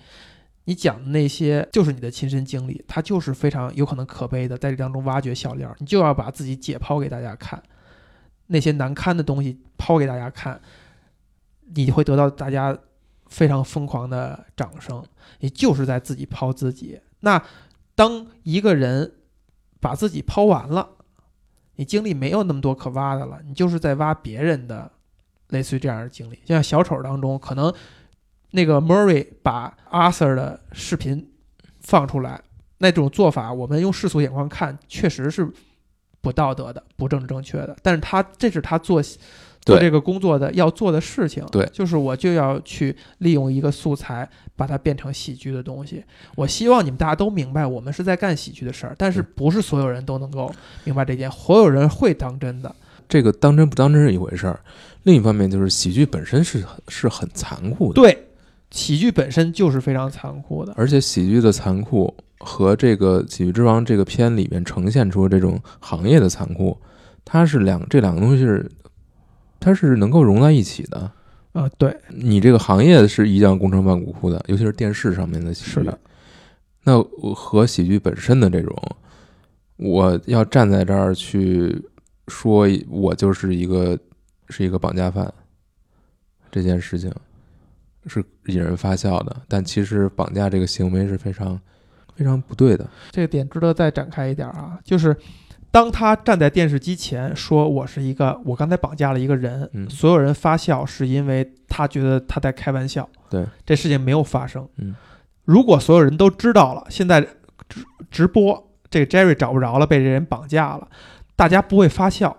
[0.63, 7.61] 你讲的那些就是你的亲身经历，他就是非常有可能可悲的，在这当中挖掘笑料，你就要把自己解剖给大家看，
[8.47, 10.59] 那些难堪的东西抛给大家看，
[11.75, 12.75] 你会得到大家
[13.27, 15.03] 非常疯狂的掌声，
[15.39, 16.99] 也就是在自己抛自己。
[17.19, 17.41] 那
[17.95, 19.11] 当一个人
[19.79, 20.89] 把自己抛完了，
[21.75, 24.91] 你精力没有那么多可挖的了，你就是在挖别人的
[25.49, 26.35] 类似于这样的经历。
[26.45, 27.73] 就像小丑当中，可能
[28.51, 31.31] 那个 Murray 把 Arthur 的视频
[31.81, 32.41] 放出来，
[32.77, 35.51] 那种做法，我们用世俗眼光看，确实是
[36.21, 37.75] 不道德的、不正正确的。
[37.81, 39.01] 但是他这是他做
[39.65, 46.03] 做这个工作的要做的事情，对就是我就要去利用一个素材，把它变成喜剧的东西。
[46.35, 52.73] 我希望你们大家都明白，我们是在干喜剧的事儿，但是不是所有人都能够明白这点，所有人会当真的。
[53.09, 54.59] 这个当真不当真是一回事儿，
[55.03, 58.27] 另一方面就是喜剧本身是很是很残酷的，对，
[58.71, 60.73] 喜剧本身就是非常残酷的。
[60.75, 66.75] 而且喜剧的残酷和这个《喜剧之王》这个片里面呈现出这种行业的残酷，
[67.23, 68.69] 它是两这两个东西是
[69.65, 71.11] 它是能够融在一起的。
[71.53, 75.71] 啊、对，你这个行业是一将功成万骨枯的，尤其是电视上面的喜剧。
[75.71, 75.97] 是的，
[76.83, 78.77] 那我和喜剧本身的这种，
[79.77, 81.81] 我要站在这儿去
[82.27, 83.97] 说，我就是一个
[84.49, 85.33] 是一个绑架犯，
[86.51, 87.11] 这件事情
[88.05, 91.59] 是引人发笑的，但其实绑架这个行为是非常
[92.13, 92.87] 非常不对的。
[93.09, 95.15] 这个点值得再展开一点啊，就是
[95.75, 104.65] 当他站在电视机前说我是一个，我刚才绑架了一个人，嗯所有人发笑是因为他觉得他在开玩笑，对，这事情没有发生。
[104.77, 104.95] 嗯，
[105.43, 107.19] 如果所有人都知道了，现在
[107.67, 110.87] 直直播这个 Jerry 找不着了，被这人绑架了，
[111.35, 112.37] 大家不会发笑，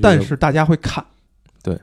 [0.00, 1.04] 但是大家会看。
[1.64, 1.76] 对，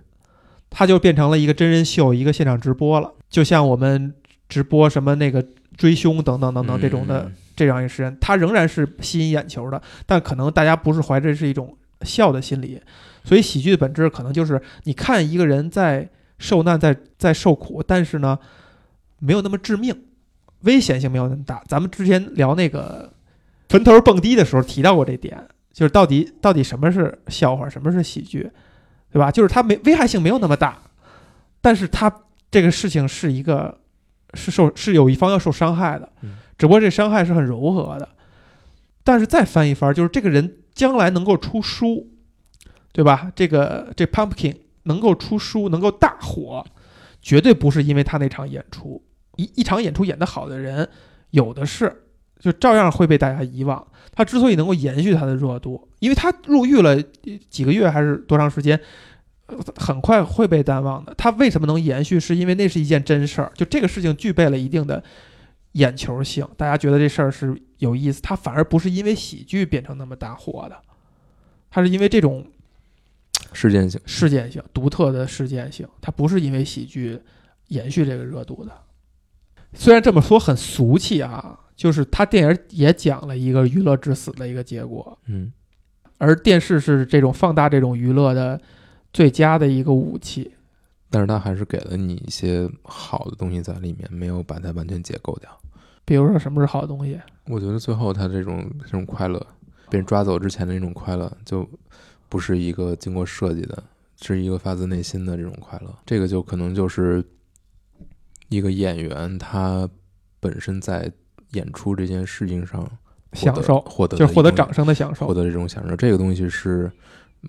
[0.70, 4.14] 他就变成了一个真人秀，一个现场直播了，就像我们
[4.48, 5.46] 直播什么那个
[5.76, 7.24] 追凶等等等等这种的。
[7.24, 12.82] 嗯这样一个时间，它仍然是吸引眼球的，但可能大家不是怀着是一种笑的心理，
[13.24, 18.38] 所以喜剧的本质可能就是你看一个人在受难，在在受苦，但是呢，
[19.20, 20.04] 没有那么致命，
[20.62, 21.64] 危险性没有那么大。
[21.68, 23.14] 咱们之前聊那个
[23.70, 28.52] 坟头蹦迪的时候提到过这点，就是到底到底什么是笑话，什么是喜剧，
[29.12, 29.32] 对吧？
[29.32, 30.78] 就是它没危害性没有那么大，
[31.62, 32.14] 但是它
[32.52, 33.80] 这个事情是一个
[34.34, 36.12] 是受是有一方要受伤害的，
[36.58, 38.10] 只不过这伤害是很柔和的。
[39.04, 42.08] 但是再翻一番，就是这个人将来能够出书，
[42.94, 43.32] 对吧？
[43.36, 46.66] 这个这 Pumpkin 能够出书，能够大火，
[47.22, 49.04] 绝对不是因为他那场演出。
[49.36, 50.88] 一一场演出演得好的人
[51.32, 52.04] 有的是，
[52.40, 53.86] 就照样会被大家遗忘。
[54.14, 57.02] 他之所以能够延续他的热度，因为他入狱了
[57.50, 58.80] 几个月还是多长时间，
[59.76, 61.14] 很快会被淡忘的。
[61.18, 62.20] 他为什么能延续？
[62.20, 65.04] 是因为那是一件真事儿，就这个事情具备了一定的
[65.74, 68.22] 眼球性，大家觉得这事儿是有意思。
[68.22, 70.82] 它反而不是因为喜剧变成那么大火的，
[71.70, 72.46] 它是因为这种
[73.54, 77.20] 事件性，事件性、独特的事件性，它不是因为喜剧
[77.68, 78.72] 延续这个热度的。
[79.74, 85.52] 虽然这么说很俗气啊，就是他电影也讲了一个娱乐至死的一个结果，嗯，
[86.20, 88.62] 而电视是这种放大这种娱乐的
[89.12, 90.54] 最佳的一个武器。
[91.14, 95.48] 但是他还是给了你一些好的东西在里面，没有把它完全解构掉。
[96.04, 97.22] 比如说什么是好东西？
[97.46, 99.40] 我觉得最后他这种这种快乐，
[99.92, 101.70] 被人抓走之前的那种快乐，就
[102.30, 103.84] 不是一个经过设计的，
[104.20, 105.96] 是一个发自内心的这种快乐。
[106.04, 107.24] 这个就可能就是
[108.50, 109.88] 一个演员他
[110.40, 111.12] 本身在
[111.52, 112.90] 演出这件事情上
[113.34, 115.34] 享受获得就是获得掌声的享受获。
[115.36, 115.96] 得这种享受。
[115.96, 116.92] 这个东西是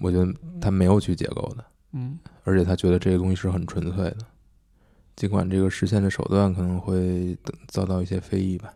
[0.01, 1.65] 我觉得他没有去解构的，
[1.97, 4.19] 嗯，而且他觉得这个东西是很纯粹的，
[5.15, 8.75] 尽管这个实现的手段可能会遭到一些非议吧。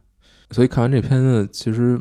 [0.53, 2.01] 所以看完这片子，其实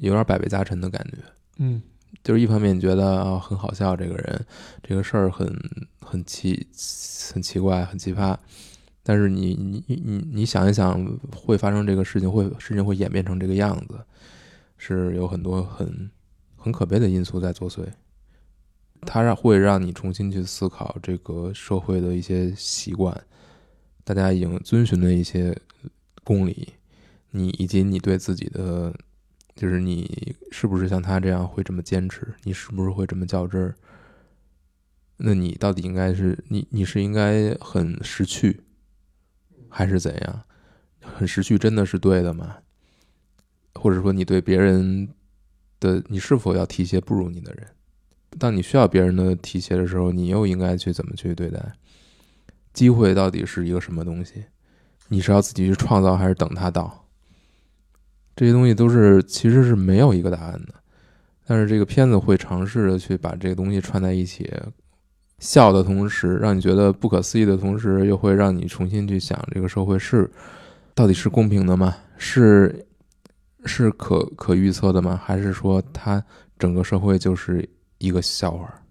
[0.00, 1.18] 有点百味杂陈的感觉。
[1.58, 1.80] 嗯，
[2.24, 4.46] 就是一方面觉得啊很好笑，这个人
[4.82, 5.46] 这个事儿很
[6.00, 6.66] 很奇
[7.32, 8.36] 很奇怪很奇葩，
[9.04, 11.02] 但是你你你你你想一想，
[11.34, 14.00] 会发生这个事情，会事情会演变成这个样子，
[14.76, 16.10] 是有很多很
[16.56, 17.86] 很可悲的因素在作祟。
[19.02, 23.18] 它让会让你重新去思考这个社会的一些习惯，
[24.04, 25.56] 大家已经遵循的一些
[26.22, 26.74] 公理，
[27.30, 28.94] 你以及你对自己的
[29.56, 32.34] 就是你是不是像他这样会这么坚持？
[32.44, 33.74] 你是不是会这么较真儿？
[35.16, 38.62] 那你到底应该是你你是应该很识趣，
[39.68, 40.44] 还是怎样？
[41.02, 42.58] 很识趣真的是对的吗？
[43.74, 45.08] 或者说你对别人
[45.78, 47.66] 的，你是否要提携不如你的人？
[48.38, 51.72] 当你需要别人的提携的时候，你又应该去怎么去对待？
[52.72, 54.44] 机会到底是一个什么东西？
[55.08, 57.06] 你是要自己去创造，还是等它到？
[58.36, 60.74] 这些东西都是其实是没有一个答案的。
[61.46, 64.48] 但是这个片子会尝试着去把这个东西串在一起，
[65.40, 70.30] 笑的同时让你觉得不可思议的同时，又会让你重新去想这个社会是
[70.94, 71.96] 到底是公平的吗？
[72.16, 72.86] 是
[73.64, 75.20] 是可可预测的吗？
[75.22, 76.24] 还是说它
[76.56, 77.68] 整个社会就是
[78.00, 78.82] 一个笑话，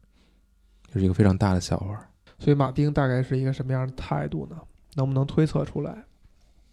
[0.87, 1.99] 就是一个非常大的笑话？
[2.39, 4.57] 所以马丁大概是一个什么样的态度呢？
[4.95, 6.05] 能不能推测出来？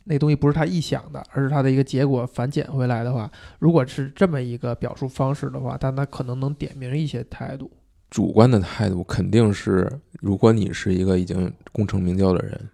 [0.04, 3.28] 那东西不是他臆想的，而是他的一个结果反检回来的话，
[3.58, 7.68] 如果是这么一个表述方式的话，但他可能能点明一些态度。
[8.08, 12.68] 主观的态度肯定是，如果你是一个已经功成名就的人，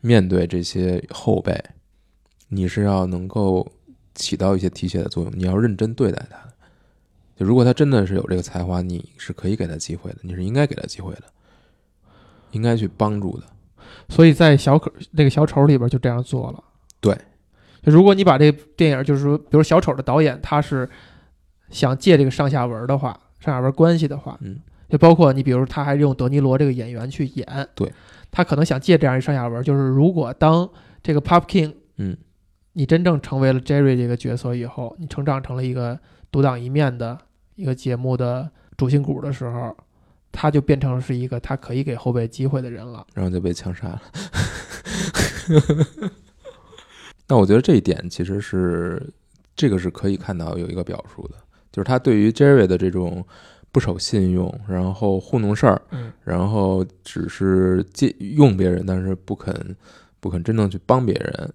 [0.00, 1.62] 面对这些后辈，
[2.48, 3.70] 你是要能够
[4.14, 6.51] 起到一些提携的作用，你要认真对待他。
[7.34, 11.22] 就如果他真的是有这个才华，你是可以给他机会的，你是应该给他机会的，
[12.50, 13.44] 应该去帮助的。
[14.08, 16.62] 所以在小可那个小丑里边就这样做了。
[17.00, 17.16] 对，
[17.82, 20.88] 就如果你把这个电影，就是说，比如小丑的导演他是
[21.70, 27.90] 想借这个上下文的话，上下文关系的话，嗯，就包括你，比如他还用德尼罗这个演员去演，对，
[28.30, 30.68] 他可能想借这样一上下文，就是如果当
[31.02, 32.16] 这个 Pop King，嗯，
[32.74, 35.98] 你真正成为了 Jerry 这个角色以后，你成长成了一个
[36.32, 37.16] 独当一面的
[37.54, 39.76] 一个节目的主心骨的时候。
[40.34, 44.02] 他就变成是一个他可以给后辈机会的人了，然后就被枪杀了。
[47.28, 49.12] 那我觉得这一点其实是
[49.54, 51.34] 这个是可以看到有一个表述的，
[51.70, 53.22] 就是他对于 Jerry 的这种
[53.70, 59.76] 不守信用，然后糊弄事儿，嗯，然后只是借用别人，但是不肯
[60.18, 61.52] 不肯真正去帮别人。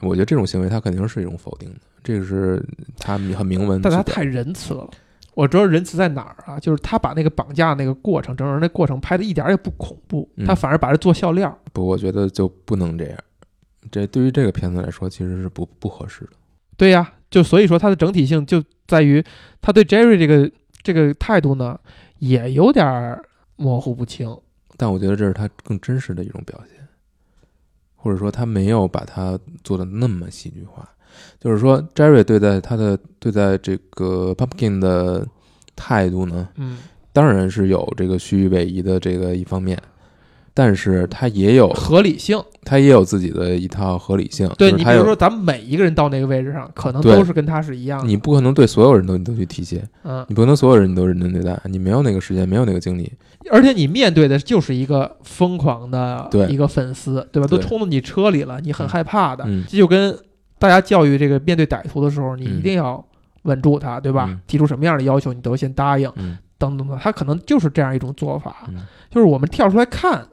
[0.00, 2.64] 我觉得这种行为他肯定是一种否定的，这个是
[2.98, 4.88] 他很明文，但他太仁慈了。
[5.34, 6.58] 我知道仁慈在哪儿啊？
[6.58, 11.56] 就是他把那个绑架那个过程，整个那过程拍的一点也不恐怖，他反而把这做笑料。
[11.72, 13.18] 不，我觉得就不能这样。
[13.90, 16.30] 这对于这个片子来说，其实是不不合适的。
[16.76, 19.24] 对呀，就所以说它的整体性就在于
[19.62, 20.50] 他对 Jerry 这个
[20.82, 21.78] 这个态度呢，
[22.18, 23.20] 也有点
[23.56, 24.36] 模糊不清。
[24.76, 26.86] 但我觉得这是他更真实的一种表现，
[27.94, 30.88] 或者说他没有把它做的那么戏剧化。
[31.40, 35.26] 就是说，Jerry 对待他的对待这个 Pumpkin 的
[35.76, 36.78] 态度呢，嗯，
[37.12, 39.80] 当然是有这个虚与委蛇的这个一方面，
[40.52, 44.50] 但是他也有合理性，他也有自己的一套合理性。
[44.58, 48.06] 对你比如说，咱们每一个人到那个位置上，可能都是跟他是一样的。
[48.06, 53.12] 你不可能对所有人都你都去提携，嗯，你不能所有人你都认真对待，你没有那个时间，没有那个精力，
[53.52, 57.46] 而且你面对的就是一个疯狂的一个粉丝，对吧？
[57.46, 60.18] 都冲到你车里了，你很害怕的，这就跟。
[60.58, 63.04] 大家教育这个面对歹徒的时候，你一定要
[63.42, 64.26] 稳住他，对吧？
[64.46, 66.10] 提出什么样的要求，你都先答应，
[66.58, 66.98] 等等等。
[66.98, 68.68] 他可能就是这样一种做法，
[69.10, 70.26] 就是我们跳出来看，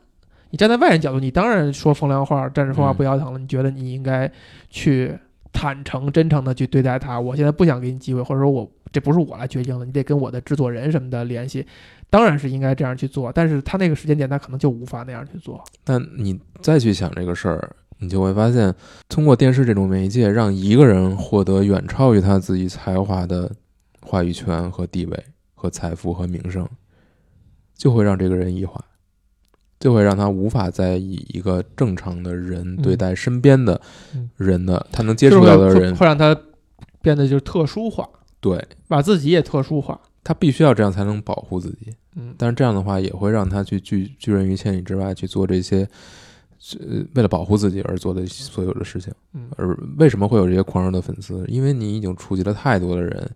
[0.49, 3.39] 你站在外人角度，你当然说风凉话，站着说话不腰疼了。
[3.39, 4.29] 你觉得你应该
[4.69, 5.17] 去
[5.53, 7.19] 坦诚、真诚的去对待他。
[7.19, 11.65] 我现在不想给你机会，或者说我这不是我来决定的，你得跟我的制作人什么的联系。
[12.09, 15.63] 当然是应该这样去做，但是他那个时间点，他可能就无法那样去做。
[15.83, 17.75] 但你再去想这个事儿。
[18.05, 18.73] 你就会发现，
[19.09, 23.51] 通过电视这种媒介，让一个人获得远超于他自己才华的
[24.01, 25.23] 话语权和地位
[25.55, 26.69] 和财富和名声，
[27.75, 28.85] 就会让这个人异化，
[29.79, 33.81] 就会让他无法再以一个正常的人对待身边的
[34.37, 36.39] 人的他能接触到的人，会让他
[37.01, 38.07] 变得就是特殊化，
[38.39, 45.89] 对，把自己也特殊化，他必须要这样才能保护自己，嗯，但是这样的话也会让他去拒拒人于千里之外去做这些。
[46.67, 49.13] 是为了保护自己而做的所有的事情，
[49.55, 51.45] 而为什么会有这些狂热的粉丝？
[51.47, 53.29] 因为你已经触及了太多的人，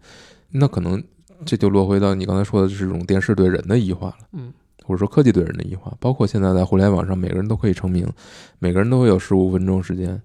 [0.49, 0.99] 那可能
[1.45, 4.51] 这就落回到你刚才说的这种电视对人的异化了，嗯，
[4.84, 5.95] 或者说科技对人的异化。
[5.99, 8.11] 包括现在在互联网上，每个人都可以成名，
[8.57, 10.19] 每个人都会有十五分钟时间，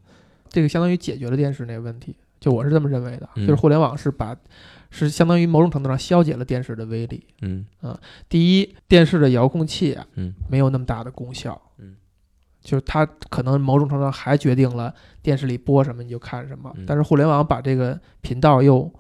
[0.49, 2.17] 这个相当于解决了电视那个问题。
[2.41, 4.35] 就我是这么认为的，就是互联网是把
[4.91, 7.23] 是相当于某种程度上消解了电视的威力。
[7.43, 8.01] 嗯啊，
[8.31, 11.97] 第一，电视的遥控器啊，嗯，没有那么大的功效，嗯。
[12.65, 14.93] 就是它可能某种程度上还决定了
[15.23, 18.91] 电视里播什么你就看什么，但是互联网把这个频道又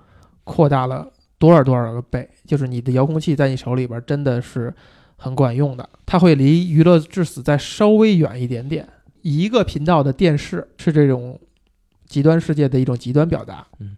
[0.45, 4.73] 扩大了多少多少个倍，就是你的遥控器在你手里边真的是
[5.17, 8.87] 很管用的，它会离娱乐至死再稍微远一点点。
[9.23, 11.41] 一个频道的电视是这种
[12.07, 13.97] 极端世界的一种极端表达，嗯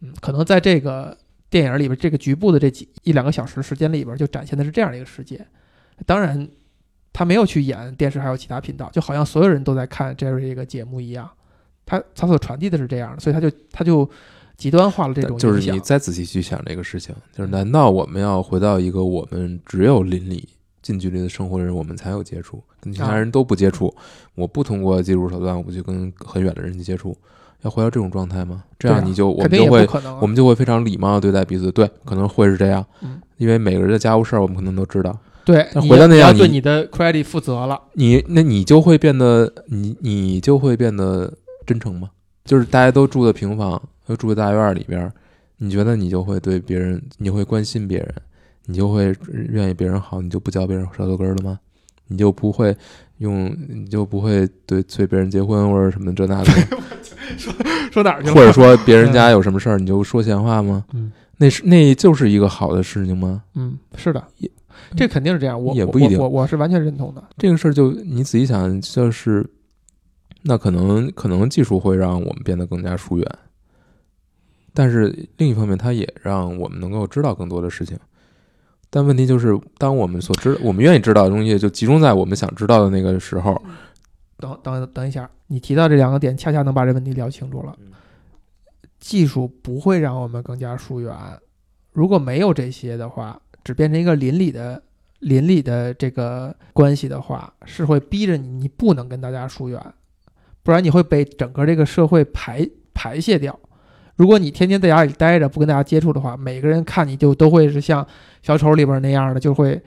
[0.00, 1.16] 嗯，可能在这个
[1.48, 5.46] 电影里边这个局部的这几一两个小时时间里边就展现的是这样的一个世界，
[6.04, 6.48] 当然。
[7.16, 11.26] 他没有去演电视，还有其他频道，就好像所有人都在看 Jerry 这个节目一样。
[11.86, 14.06] 他他所传递的是这样的，所以他就他就
[14.58, 20.46] 极端化了这种就是你再仔细去想这个事情，就是难道我们要回到一个我们只有邻里
[20.82, 23.90] 近距离的生活的人，我们才有接触，跟其他啊人都不接触，
[24.34, 27.16] 我不通过技术手段，我不去跟很远的人去接触，
[27.62, 28.62] 要回到这种状态吗？
[28.78, 29.88] 这样你就我们就会。
[30.20, 37.80] 我们就会非常礼貌的对待彼此，对，可能会是这样，嗯因为每个人的家务事儿我们可能都知道，对，回到那样你要对你的 credit 负责了。
[37.92, 41.32] 你那你就会变得你你就会变得
[41.64, 42.10] 真诚吗？
[42.44, 45.12] 就是大家都住的平房，都住在大院儿里边儿，
[45.58, 48.12] 你觉得你就会对别人，你会关心别人，
[48.66, 51.58] 你就会愿意别人好，你就不嚼别人舌头根儿了吗？
[52.08, 52.76] 你就不会
[53.18, 56.50] 用，你就不会对催别人结婚或者什么这那的
[57.38, 57.52] 说？
[57.92, 58.34] 说哪儿去了？
[58.34, 60.84] 或者说别人家有什么事儿，你就说闲话吗？
[60.92, 63.42] 嗯那是那就是一个好的事情吗？
[63.54, 64.50] 嗯，是的也，
[64.96, 65.62] 这肯定是这样。
[65.62, 67.22] 我我也不一定我我是完全认同的。
[67.36, 69.48] 这个事儿就你仔细想，就是
[70.42, 73.38] 那可能可能技术会让我们变得更加疏远，
[74.72, 77.98] 但是另一方面，它也让我们能够知道更多的事情。
[78.88, 83.60] 但问题就是，当我们所知我们愿意知道的东西，就集中在我们想知道的那个时候，
[84.38, 87.76] 等等等一下，你提到这两个点，恰恰能把这问题聊清楚了。
[88.98, 91.12] 技术不会让我们更加疏远，
[91.92, 94.82] 如果没有这些的话，只变成一个邻里的
[95.20, 99.80] 邻里的这个关系的话，是会逼着你，你不能跟大家疏远，
[100.62, 103.58] 不然你会被整个这个社会排排泄掉。
[104.16, 108.06] 如果你天天在家里待着，不跟大家接触的话，每个人看你就都会是像
[108.42, 109.82] 小丑里边那样的，就会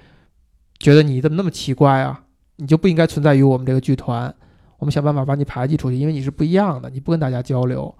[0.77, 2.23] 觉得你怎么那么奇怪啊？
[2.57, 4.33] 你就不应该存在于我们这个剧团。
[4.77, 7.93] 我们想办法把你排挤出去，因为你是不一样的，你不跟大家交流，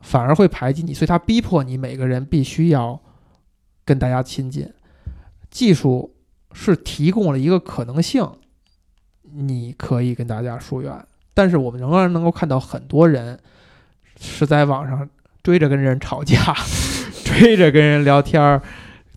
[0.00, 3.00] 反而会排挤你，所以他逼迫你每个人必须要
[3.84, 4.70] 跟大家亲近。
[5.48, 6.15] 技术
[6.58, 8.26] 是提供了一个可能性，
[9.34, 13.38] 你可以跟大家疏远，但是我们仍然能够看到很多人
[14.18, 15.06] 是在网上
[15.42, 16.54] 追着跟人吵架，
[17.22, 18.62] 追着跟人聊天儿，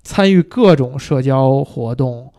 [0.03, 2.31] 参与各种社交活动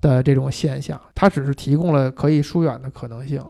[0.00, 3.42] 的这种现象，它只是提供了可以疏远的可能性。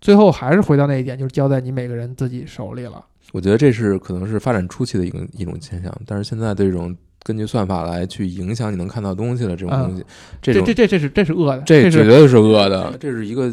[0.00, 3.04] 最后还是回到那一点，就是交在你每个人自己手里了。
[3.32, 5.92] 我觉得这是可能是发展初期的一个一种现象。
[6.04, 10.04] 但是现在这种根据算法来去影响你能看到东西的这种东西，
[10.40, 13.52] 这种这这这这是这是恶的，这绝对是恶的，这是一个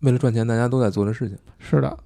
[0.00, 1.96] 为了赚钱大家都在做的事情，是的，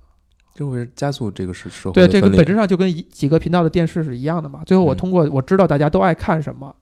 [0.54, 2.54] 就会加速这个社社会对，这个本质。
[2.54, 4.62] 上就跟一几个频道的电视是一样的嘛。
[4.64, 6.74] 最后我嗯通过我知道大家都爱看什么，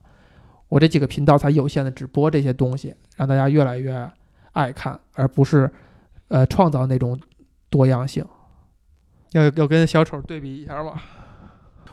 [0.67, 4.09] 我这几个频道才有限的只播这些东西，让大家越来越
[4.51, 5.69] 爱看，而不是
[6.27, 7.19] 呃创造那种
[7.69, 8.23] 多样性。
[9.31, 10.93] 要要跟小丑对比一下嘛？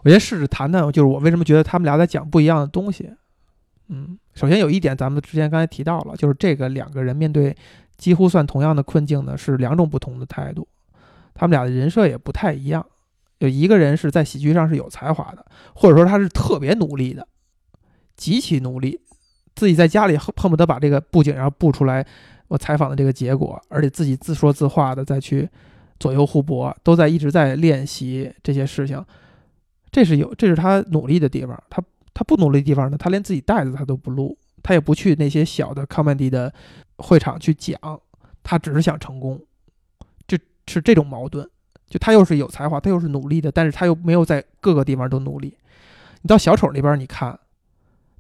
[0.07, 3.11] 我先试着谈谈，就是我为什么觉得他们俩在讲不一样的东西。
[3.89, 7.57] 嗯，首先有一点咱们之前刚才提到了，就是这个两个人面对
[7.97, 10.69] 几乎算同样的困境呢，是两种不同的态度。
[11.35, 12.87] 他们俩的人设也不太一样。
[13.39, 15.45] 有一个人是在喜剧上是有才华的，
[15.75, 17.27] 或者说他是特别努力的，
[18.17, 19.01] 极其努力，
[19.57, 22.07] 自己在家里恨恨不得把这个布景然后布出来
[22.47, 25.49] 我采访的这个结果，而且自己自说自话的再去
[25.99, 29.05] 左右互搏，都在一直在练习这些事情。
[29.97, 31.59] 这是有，这是他努力的地方。
[31.71, 31.83] 他
[32.13, 36.53] 他不努力的地方呢，他连自己带子他都不录，他也不去那些小的 comedy 的
[36.99, 37.81] 会场去讲，
[38.43, 39.41] 他只是想成功，
[40.27, 41.49] 这是这种矛盾。
[41.89, 45.57] 就他又是有才华，他又是努力的，但是他又没有在各个地方都努力。
[46.21, 47.39] 你到小丑那边，你看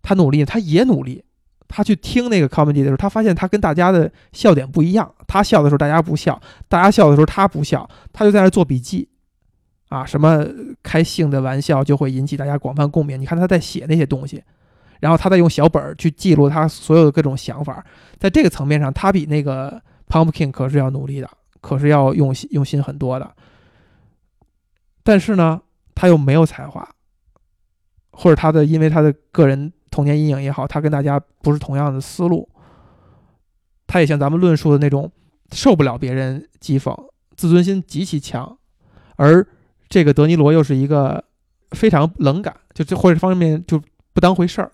[0.00, 1.22] 他努力，他也努力。
[1.68, 5.14] 他去听那个 comedy 的时候，他发现他跟大家的笑点不一样。
[5.28, 9.06] 他笑的时候大家不笑，大家笑的时候他不笑，他就在那做笔记，
[9.88, 10.44] 啊，什么
[10.82, 13.20] 开性的玩笑就会引起大家广泛共鸣。
[13.20, 14.42] 你看他在写那些东西，
[15.00, 17.84] 然后他在用小本儿去记录他所有的各种想法。
[18.18, 21.30] 在这个层面上，他比那个 Pumpkin 可是要努力的，
[21.60, 23.34] 可是要用心用心很多的。
[25.02, 25.60] 但是呢，
[25.94, 26.88] 他又没有才华，
[28.10, 32.48] 或者他的因为他的个人童年阴影也好，他跟大家不是同样的思路，
[33.86, 35.12] 他也像咱们论述的那种
[35.52, 36.92] 受不了别人讥讽，
[37.36, 38.58] 自尊心极其强，
[39.14, 39.46] 而
[39.88, 41.24] 这个德尼罗又是一个
[41.70, 43.80] 非常冷感，就这或者方面就
[44.12, 44.70] 不当回事儿，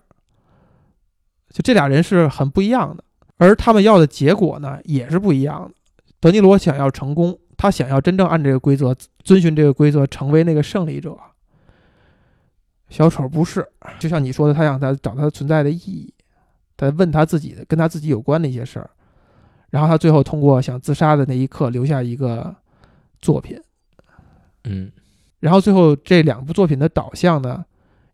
[1.49, 3.03] 就这俩人是很不一样的，
[3.37, 5.75] 而他们要的结果呢也是不一样的。
[6.19, 11.17] 德尼罗想要成功，他想要真正按这个规则遵循这个规则，成为那个胜利者。
[12.89, 13.67] 小丑不是，
[13.99, 16.13] 就像你说的，他想他找他存在的意义，
[16.77, 18.89] 他问他自己的跟他自己有关的一些事儿，
[19.71, 22.55] 然后他最后通过想自杀的那一刻留下一个
[23.19, 23.59] 作品，
[24.65, 24.91] 嗯
[25.43, 27.65] 然后最后这两部作品的导向呢，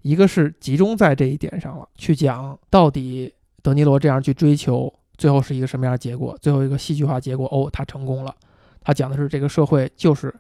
[0.01, 6.35] 一个是集中在这一点上了，去讲到底德尼罗这样去追求，最后是一个什么样的结果？
[6.41, 8.35] 最后一个戏剧化结果，哦，他成功了。
[8.81, 10.33] 他讲的是这个社会就是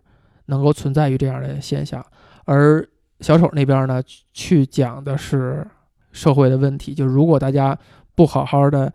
[0.47, 2.03] 能够存在于这样的现象，
[2.45, 2.83] 而
[3.19, 4.01] 小丑那边呢，
[4.33, 5.67] 去讲的是
[6.11, 7.77] 社会的问题，就如果大家
[8.15, 8.91] 不好好的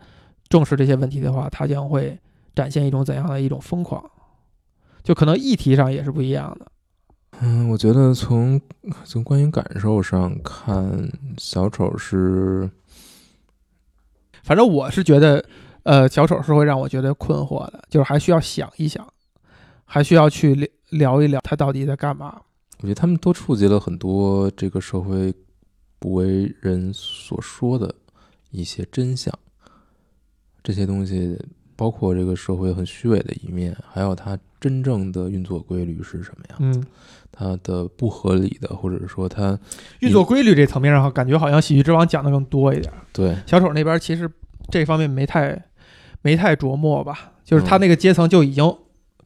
[0.49, 2.19] 重视这些问题的话，他将会
[2.53, 4.03] 展现一种怎样的一种疯狂，
[5.01, 6.69] 就可能议题上也是不一样的。
[7.41, 8.59] 嗯，我觉得从
[9.03, 12.69] 从观影感受上看，小丑是，
[14.43, 15.43] 反正我是觉得，
[15.83, 19.05] 呃，小丑是会让我觉得困惑的，就是还需要想一想，
[19.83, 22.41] 还需要去聊聊一聊他到底在干嘛。
[22.79, 25.33] 我觉得他们都触及了很多这个社会
[25.99, 27.93] 不为人所说的
[28.51, 29.33] 一些真相，
[30.63, 31.37] 这些东西
[31.75, 36.85] 包括这个社会很虚伪的一面，还有它真正的运作规律是什么样，嗯，
[37.37, 39.59] 它的不合理的，或者说它
[39.99, 42.91] 运作规律这层面上，感觉好像《喜剧之王》讲的更多一点。
[43.11, 44.29] 对小丑那边其实
[44.69, 45.61] 这方面没太
[46.21, 48.63] 没太琢磨吧，就是他那个阶层就已经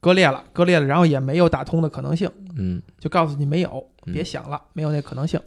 [0.01, 5.39] 割裂了，割裂了，然后也没有打通的可能性，嗯，就告诉你没有，嗯别想了，没有那可能性。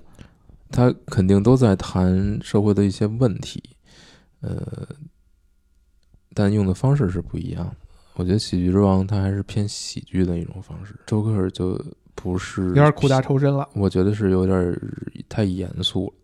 [0.70, 3.62] 他肯定都在谈社会的一些问题，
[4.40, 4.88] 呃，
[6.34, 7.76] 但用的方式是不一样的。
[8.14, 11.78] 我觉得《喜剧之王》它还是偏喜剧的一种方式，周克尔就
[12.14, 13.68] 不是有点苦大仇深了。
[13.74, 14.80] 我觉得是有点儿
[15.28, 16.14] 太严肃了，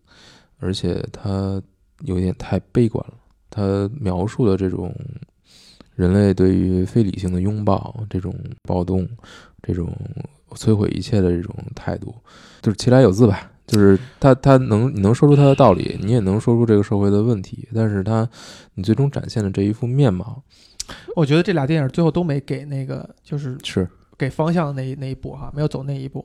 [0.60, 1.60] 而且他
[2.02, 3.14] 有点太悲观了。
[3.50, 4.94] 他描述的这种
[5.94, 9.08] 人类对于非理性的拥抱、这种暴动、
[9.62, 9.90] 这种
[10.50, 12.14] 摧毁一切的这种态度，
[12.60, 13.50] 就是其来有自吧。
[13.66, 18.26] 就是他，他能你能说出他的道理，你也能说出这个社会的问题，但是他
[18.74, 20.42] 你最终展现的这一副面貌
[21.14, 23.86] 我觉得这俩电影最后都没给那个，就是是，
[24.18, 26.24] 给方向的那一那一步哈，没有走那一步，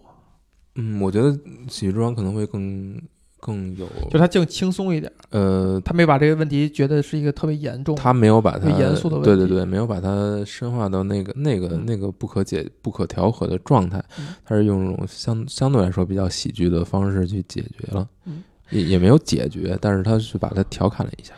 [0.76, 1.30] 嗯，我觉得
[1.70, 3.00] 《喜剧之王》可能会更
[3.40, 7.96] 更有，就他更轻松一点，呃，他没把这个问题觉得是一个特别严重。
[7.96, 18.42] 他没有把它严肃的问题对对对，没有把它深化到那个那个嗯那个不可解、不可调和的状态嗯，他是用一种相相对来说比较喜剧的方式去解决了嗯，
[18.72, 21.34] 也也没有解决，但是他是把它调侃了一下。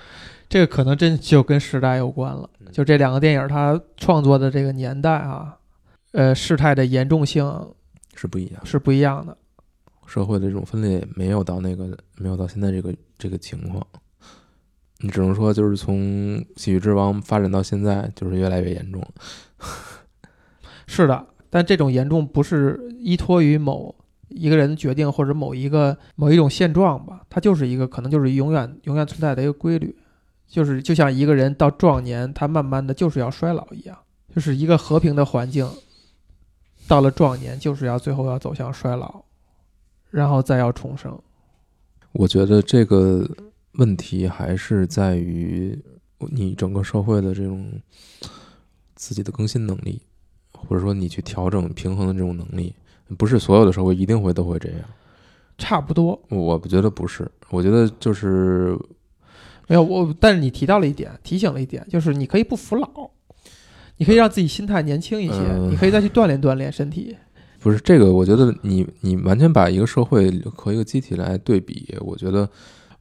[0.47, 2.49] 这个可能真就跟时代有关了。
[2.59, 5.57] 嗯就这两个电影，它创作的这个年代啊，
[6.15, 7.43] 呃，事态的严重性
[8.15, 9.37] 是不一样，是不一样的。
[10.07, 13.85] 社会的这种分裂没有到那个没有到现在这个这个情况，
[14.99, 19.05] 你只能说就是从《喜剧之王》发展到现在，就是越来越严重。
[20.87, 23.93] 是的，但这种严重不是依托于某
[24.29, 29.93] 一个人的决定或者某一个某一种现状吧，它就是一个可能就是永远永远存在的一个规律，
[30.47, 33.97] 就是就像一个人到壮年，他慢慢的就是要衰老一样，
[34.33, 35.67] 就是一个和平的环境，
[36.87, 39.23] 到了壮年就是要最后要走向衰老，
[40.09, 41.17] 然后再要重生。
[42.11, 43.29] 我觉得这个
[43.73, 45.77] 问题还是在于
[46.19, 47.71] 你整个社会的这种
[48.95, 50.01] 自己的更新能力，
[50.53, 52.73] 或者说你去调整平衡的这种能力，
[53.17, 54.79] 不是所有的社会一定会都会这样。
[55.57, 58.77] 差不多我不觉得不是，我觉得就是
[59.67, 63.09] 没有我，但是你提到了一点，提醒了一点，就是你可以不服老，
[63.97, 67.15] 你可以让自己心态年轻一些，嗯你可以再去锻炼锻炼身体。
[67.59, 68.11] 不是这个。
[68.11, 72.47] 我觉得你你完全把一个社会和一个机体来对比，我觉得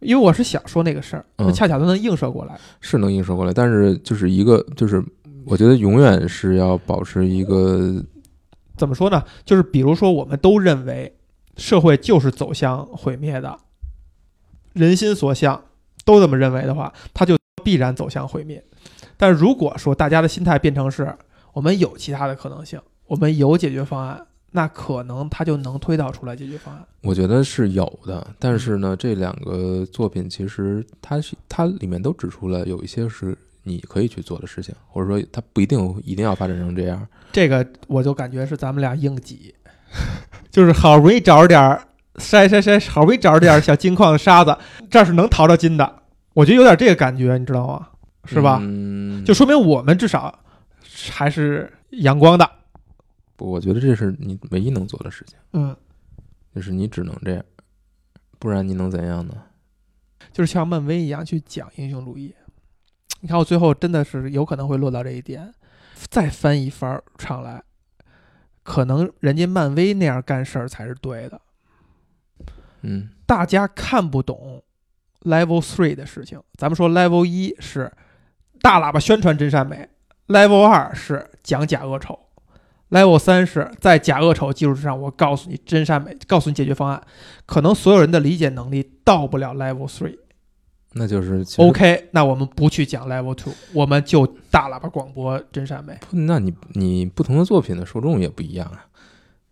[0.01, 2.59] 因为我是想说那个事儿，嗯那恰巧它能映射过来。
[2.81, 5.05] 是能映射过来，但是就是一个就是
[5.45, 8.03] 我觉得永远是要保持一个
[8.77, 9.23] 怎么说呢？
[9.45, 11.15] 就是比如说，我们都认为
[11.57, 13.59] 社会就是走向毁灭的，
[14.73, 15.63] 人心所向，
[16.05, 18.63] 都这么认为的话，它就必然走向毁灭。
[19.17, 21.15] 但如果说大家的心态变成是
[21.53, 26.85] 我们有其他的可能性，我们有解决方案，那可能他就能推导出来解决方案。
[27.03, 37.07] 我觉得是有的，但是呢，这两个作品其实它是它里面都指出了有一些是你可以去做的事情，或者说它不一定一定要发展成这样。
[37.33, 39.55] 这个我就感觉是咱们俩硬挤，
[40.51, 41.83] 就是好不容易找着点儿
[42.17, 44.57] 筛筛筛，好不容易找着点儿小金矿的沙子，
[44.91, 46.01] 这儿是能淘着金的。
[46.33, 47.89] 我觉得有点这个感觉，你知道吗？
[48.25, 48.59] 是吧？
[48.61, 50.39] 嗯，就说明我们至少
[51.11, 52.51] 还是阳光的。
[53.37, 55.77] 不我觉得这是你唯一能做的事情，嗯，
[56.55, 57.45] 就是你只能这样，
[58.39, 59.35] 不然你能怎样呢？
[60.33, 62.35] 就是像漫威一样去讲英雄主义。
[63.21, 65.53] 你看，我最后真的是有可能会落到这一点，
[66.11, 67.63] 再翻一番儿上来，
[68.63, 71.41] 可能人家漫威那样干事儿才是对的。
[72.83, 74.63] 嗯大家看不懂
[75.23, 76.41] Level Three 的事情。
[76.59, 77.91] 咱们说 Level 一是
[78.65, 79.87] 大喇叭宣传真善美
[80.27, 82.19] ，Level 二是讲假恶丑
[82.89, 87.03] ，Level 三是在假恶丑基础之上，我告诉你真善美，告诉你解决方案。
[87.45, 90.17] 可能所有人的理解能力到不了 Level Three。
[90.95, 95.99] 那就是 OK，那我们不去讲 Level Two，我们就大喇叭广播真善美。
[96.13, 98.87] 那你你不同的作品的受众也不一样啊。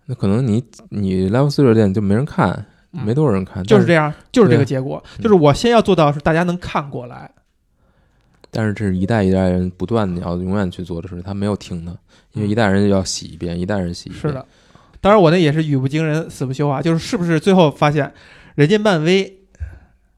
[0.06, 5.04] 那可能你你 Level Three 热店就没人看，嗯没多少人看，但就是这样，就是这个结果。
[5.18, 7.30] 嗯就是我先要做到是大家能看过来，
[8.54, 11.98] 但是这是一代一代人不断的要永远去做的事，他没有停的，
[12.32, 14.20] 因为一代人要洗一遍，一代人洗一遍。
[14.20, 14.46] 是的，
[15.00, 18.12] 当然我那也是语不惊人死不休啊，就是是不是最后发现，
[18.54, 19.40] 人家漫威，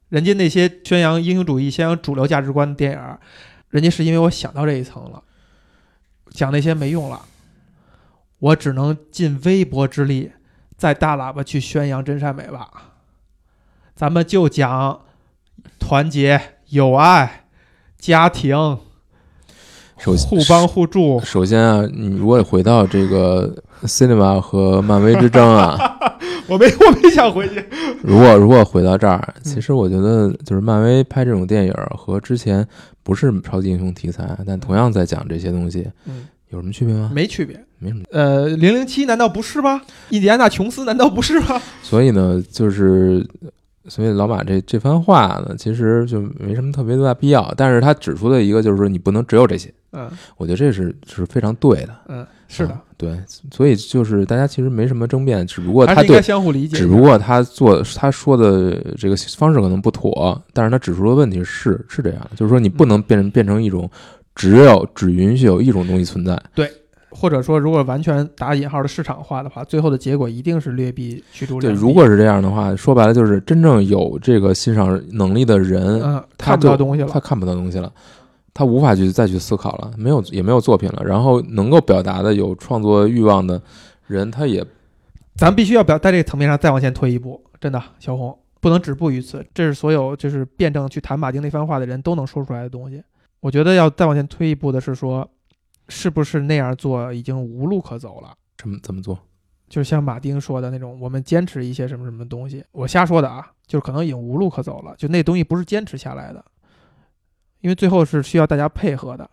[0.09, 3.01] 人家那些宣扬英雄主义、宣扬主流价值观的电影，
[3.71, 5.23] 人家是因为我想到这一层了，
[6.31, 7.23] 讲那些没用了，
[8.41, 10.33] 我只能尽微薄之力，
[10.77, 12.95] 在大喇叭去宣扬真善美吧。
[13.95, 15.03] 咱们就讲
[15.79, 17.44] 团结、友爱、
[18.05, 18.55] 家庭、
[19.97, 21.19] 首先互帮互助。
[21.25, 23.51] 首先啊，你如果回到这个
[23.85, 25.75] cinema 和漫威之争啊，
[26.47, 27.65] 我没我没想回去。
[28.03, 32.67] 如果如果回到这儿，嗯其实我觉得就是漫威拍这种电影和之前
[33.03, 37.11] 不是超级英雄题材，但同样在讲这些东西，嗯，有什么区别吗？
[37.15, 37.59] 没区别。
[37.79, 38.03] 没什么。
[38.13, 39.81] 呃，零零七难道不是吗？
[40.11, 41.59] 印第安纳琼斯难道不是吗？
[41.83, 43.27] 所以呢，就是
[43.89, 47.53] 所以老马这这番话呢，其实就没什么特别大必要。
[47.57, 51.95] 但是他指出的一个就是说，你不能只有这些，嗯我觉得这是是非常对的。
[52.09, 53.19] 嗯，是的啊，对，
[53.53, 56.77] 所以就是大家其实没什么争辩，只不过他对，相互理解。
[56.77, 63.91] 只不过他做他说的这个方式可能不妥，但是他指出的问题是是这样的，就是说你不能变成变成一种
[64.35, 66.41] 只有只允许有一种东西存在。
[67.15, 71.81] 或者说，如果完全打引号的市场化的话，最后的结果一定是劣币驱逐，良币。
[71.81, 77.93] 如果是这样的话，说白了就是真正有这个欣赏能力的人，嗯他看不到东西了，他看不到东西了，
[78.53, 81.05] 他无法去再去思考了，没有也没有作品了。
[81.05, 83.63] 然后能够表达的有创作欲望的
[84.07, 84.65] 人，他也
[85.37, 87.41] 咱必须要表在这个层面上再往前推一步。
[87.61, 93.03] 真的，小红不能止步于此，这是所有就是辩证去谈马丁那番话的人都能说出来的东西。
[93.41, 95.29] 我觉得要再往前推一步的是说，
[95.89, 98.35] 是不是那样做已经无路可走了？
[98.57, 99.19] 怎么怎么做？
[99.69, 106.45] 就是像马丁说的那种，我们坚持一些什么什么东西，我瞎说的啊，就是可能已经无路可走了，就那东西不是坚持下来的，
[107.61, 109.29] 因为最后是需要大家配合的，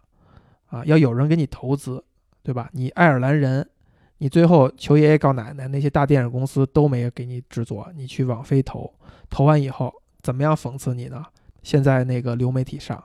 [0.68, 2.04] 啊，要有人给你投资，
[2.42, 2.70] 对吧？
[2.74, 3.70] 你爱尔兰人，
[4.18, 8.92] 你最后求爷爷告奶奶，那些大电影公司都没有给你制作，你去网飞投，
[9.30, 11.26] 投完以后怎么样讽刺你呢？
[11.62, 13.04] 现在那个流媒体上，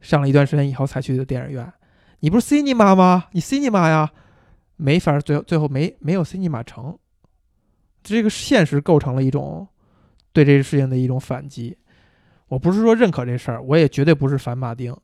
[0.00, 1.72] 上了一段时间以后才去的电影院，
[2.24, 3.26] 你不是 cinema 吗？
[3.32, 4.10] 你 cinema 呀？
[4.76, 6.98] 没法，最后最后没没有 cinema 成，
[8.02, 9.68] 这个现实构成了一种
[10.32, 11.76] 对这个事情的一种反击。
[12.48, 14.96] 我不是说认可这事儿，我也绝对不是反马丁，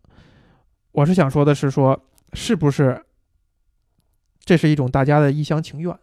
[0.93, 2.03] 我是想说的是说，
[2.33, 3.05] 是不是
[4.43, 5.95] 这是一种大家的一厢情愿？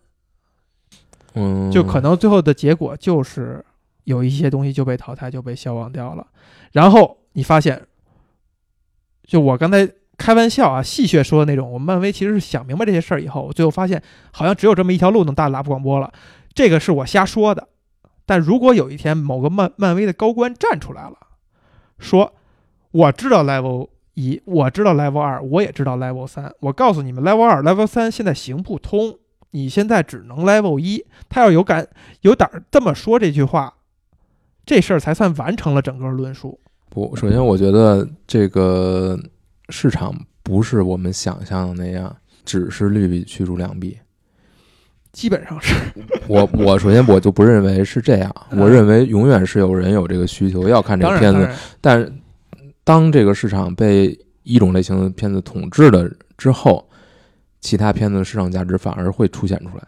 [1.33, 3.65] 嗯，就可能最后的结果就是
[4.03, 6.27] 有一些东西就被淘汰，就被消亡掉了。
[6.73, 7.87] 然后你发现，
[9.23, 14.01] 就我刚才开玩笑啊，戏谑说的那种，我们漫威其实是想明白这些事儿以后，我最后发现
[14.31, 16.11] 好像只有这么一条路能大喇叭广播了。
[16.53, 17.67] 这个是我瞎说的，
[18.25, 21.15] 但如果有一天某个漫漫威的高官站出来了，
[21.99, 22.33] 说
[22.91, 29.19] 我知道 Level 一，我知道 Level 二，我也知道 Level 三，我告诉你们 Level 二、Level 三现在行不通，
[29.51, 31.05] 你现在只能 Level 一。
[31.29, 31.87] 他要有敢
[32.21, 33.75] 有胆儿这么说这句话，
[34.65, 36.59] 这事儿才算完成了整个论述。
[36.89, 39.19] 不，首先我觉得这个
[39.69, 42.15] 市场不是我们想象的那样，
[42.45, 43.97] 只是劣币驱逐良币。
[45.13, 45.73] 基本上是，
[46.27, 48.59] 我我首先我就不认为是这样，嗯。
[48.59, 51.49] 我认为永远是有人有这个需求要看这，个片子，
[51.81, 52.19] 但
[52.83, 56.07] 当这个市场被一种类型的片子统治了
[56.37, 56.87] 之后，
[57.61, 59.83] 其他片子的市场价值反而会凸显出来。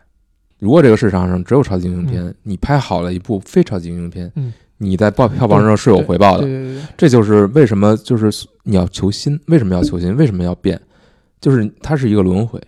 [0.58, 6.44] 如果这个市场上只有超级英雄片，你拍好了一部非超级英雄片，嗯你在报票房上是有回报的。
[6.44, 10.82] 对对对对，这就是为什么就是你要求新，为什么要求新，为什么要变，
[11.40, 12.60] 就是它是一个轮回。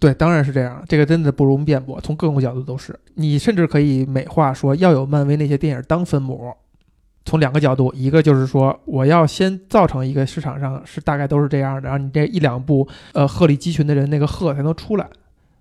[0.00, 2.98] 对，当然是这样，这个真的不容辩驳，从各种角度都是。
[3.14, 6.52] 你甚至可以美化说要有漫威那些电影当分母，
[7.24, 15.08] 从两个角度，一个就是说我要先造成一个市场上是大概都是这样的，然后你这一两部呃鹤立鸡群的人那个鹤才能出来，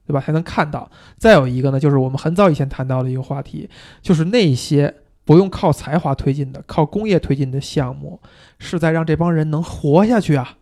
[0.08, 0.20] 对吧？
[0.20, 0.90] 才能看到。
[1.20, 3.70] 再有一个呢，就是我们很早以前谈到的一个话题，
[4.02, 4.92] 就是那些
[5.26, 8.22] 不用靠才华推进的、靠工业推进的项目，
[8.60, 10.58] 是在让这帮人能活下去啊。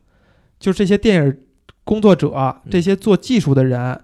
[0.58, 1.38] 就这些电影
[1.84, 4.02] 工作者，这些做技术的人、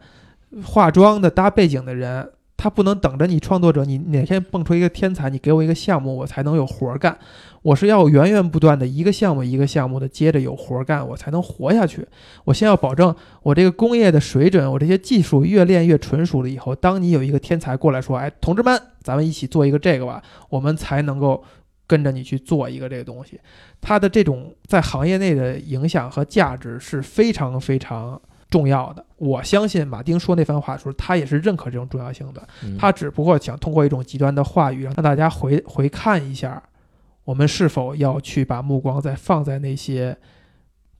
[0.64, 2.30] 化妆的、搭背景的人，
[2.60, 7.18] 他不能等着你创作者，你哪天蹦出一个天才，你给我一个项目，我才能有活儿干。
[7.62, 12.06] 我是要源源不断的一个项目一个项目的接着有活儿干，我才能活下去。
[12.44, 21.42] 我先要保证我这个工业的水准，我这些技术越练越纯熟了以后，当你有一个天才过来说：“哎，同志们，咱们一起做一个这个吧”，我们才能够
[21.88, 23.40] 跟着你去做一个这个东西。
[23.80, 29.06] 它的这种在行业内的影响和价值是非常非常重要的。
[29.18, 32.48] 我相信马丁说那番话的时候，他也是认可这种重要性的。
[32.64, 36.62] 嗯他只不过想通过一种极端的话语，让大家回回看一下，
[37.26, 40.18] 我们是否要去把目光再放在那些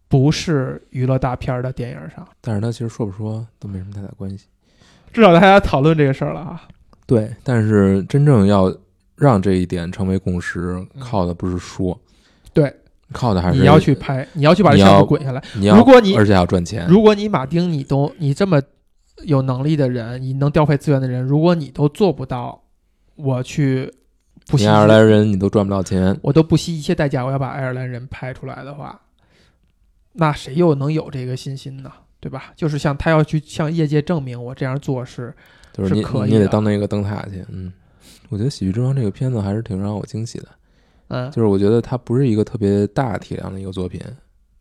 [0.08, 2.28] 不是娱乐大片儿的电影上。
[2.42, 4.48] 但是他其实说不说都没什么太大关系。
[5.12, 6.62] 至少大家讨论这个事儿了啊。
[7.06, 8.72] 对，但是真正要
[9.16, 12.00] 让这一点成为共识，嗯靠的不是说，
[12.54, 12.72] 对，
[13.12, 15.44] 靠的还是你要去拍，你要去把这项目滚下来。
[15.56, 18.62] 你要，如果你而且要赚钱，如果你马丁你都你这么
[19.24, 22.64] 有能力的人，你能调配资源的人，如果你都做不到，
[23.16, 23.94] 我去
[24.48, 29.00] 不惜你爱尔兰人你都赚不到钱，我都不惜一切代价，我要把爱尔兰人拍出来的话，
[30.14, 31.92] 那谁又能有这个信心呢？
[32.22, 32.52] 对吧？
[32.54, 35.34] 就是像他要去向业界证明我这样做是，
[35.72, 37.46] 就是可以的你得当那个灯塔去。
[37.48, 37.72] 嗯，
[38.28, 40.48] 我觉得《喜剧之王》这个片子还是挺让我惊喜的，
[41.10, 44.02] 嗯，就是我觉得它不是一个特别大体量的一个作品，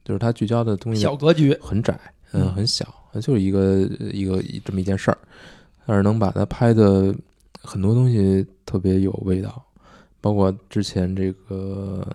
[0.05, 1.99] 就是它聚焦的东西小格局，很窄，
[2.33, 2.87] 嗯，嗯很小，
[3.23, 3.79] 就是一个
[4.13, 5.19] 一个这么一件事儿，
[5.87, 7.15] 但是能把它拍的
[7.63, 9.65] 很多东西特别有味道，
[10.21, 12.07] 包括之前这个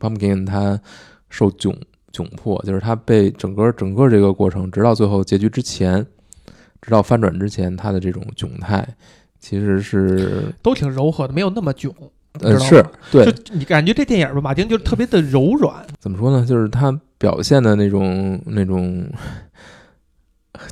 [0.00, 0.80] Pumpkin 他
[1.28, 1.74] 受窘
[2.12, 6.06] 窘迫，就是他被整个整个这个过程，直到最后结局之前，
[6.80, 8.86] 直到翻转之前，他的这种窘态
[9.38, 11.94] 其实是都挺柔和的，没有那么囧。
[12.40, 16.44] 呃是对，就你感觉这电影吧，马丁就特别的柔软，怎么说呢？
[16.46, 19.06] 就是他表现的那种那种，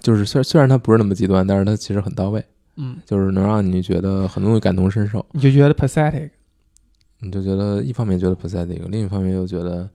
[0.00, 2.42] 就是虽虽然他不是那么极端，但是他其实很到位，
[2.76, 5.24] 嗯，就是能让你觉得很多东西感同身受。
[5.32, 6.30] 你就觉得 pathetic，
[7.20, 9.88] 你就觉得一方面觉得 pathetic，另一方面又觉得，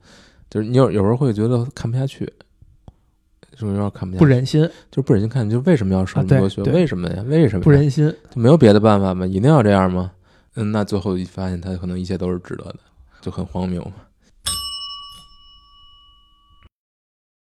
[0.48, 2.24] 就是你有有时候会觉得看不下去，
[3.56, 6.62] 就是有点看不下去，不忍心，就不忍心看，就为什么要受啊那么多血？
[6.70, 7.24] 为什么呀？
[7.26, 8.08] 为什么呀不忍心。
[8.30, 9.26] 就没有别的办法吗？
[9.26, 10.12] 一定要这样吗？
[10.56, 12.76] 嗯，那最后一发现他可能一切都是值得的，
[13.20, 13.92] 就很荒谬嘛。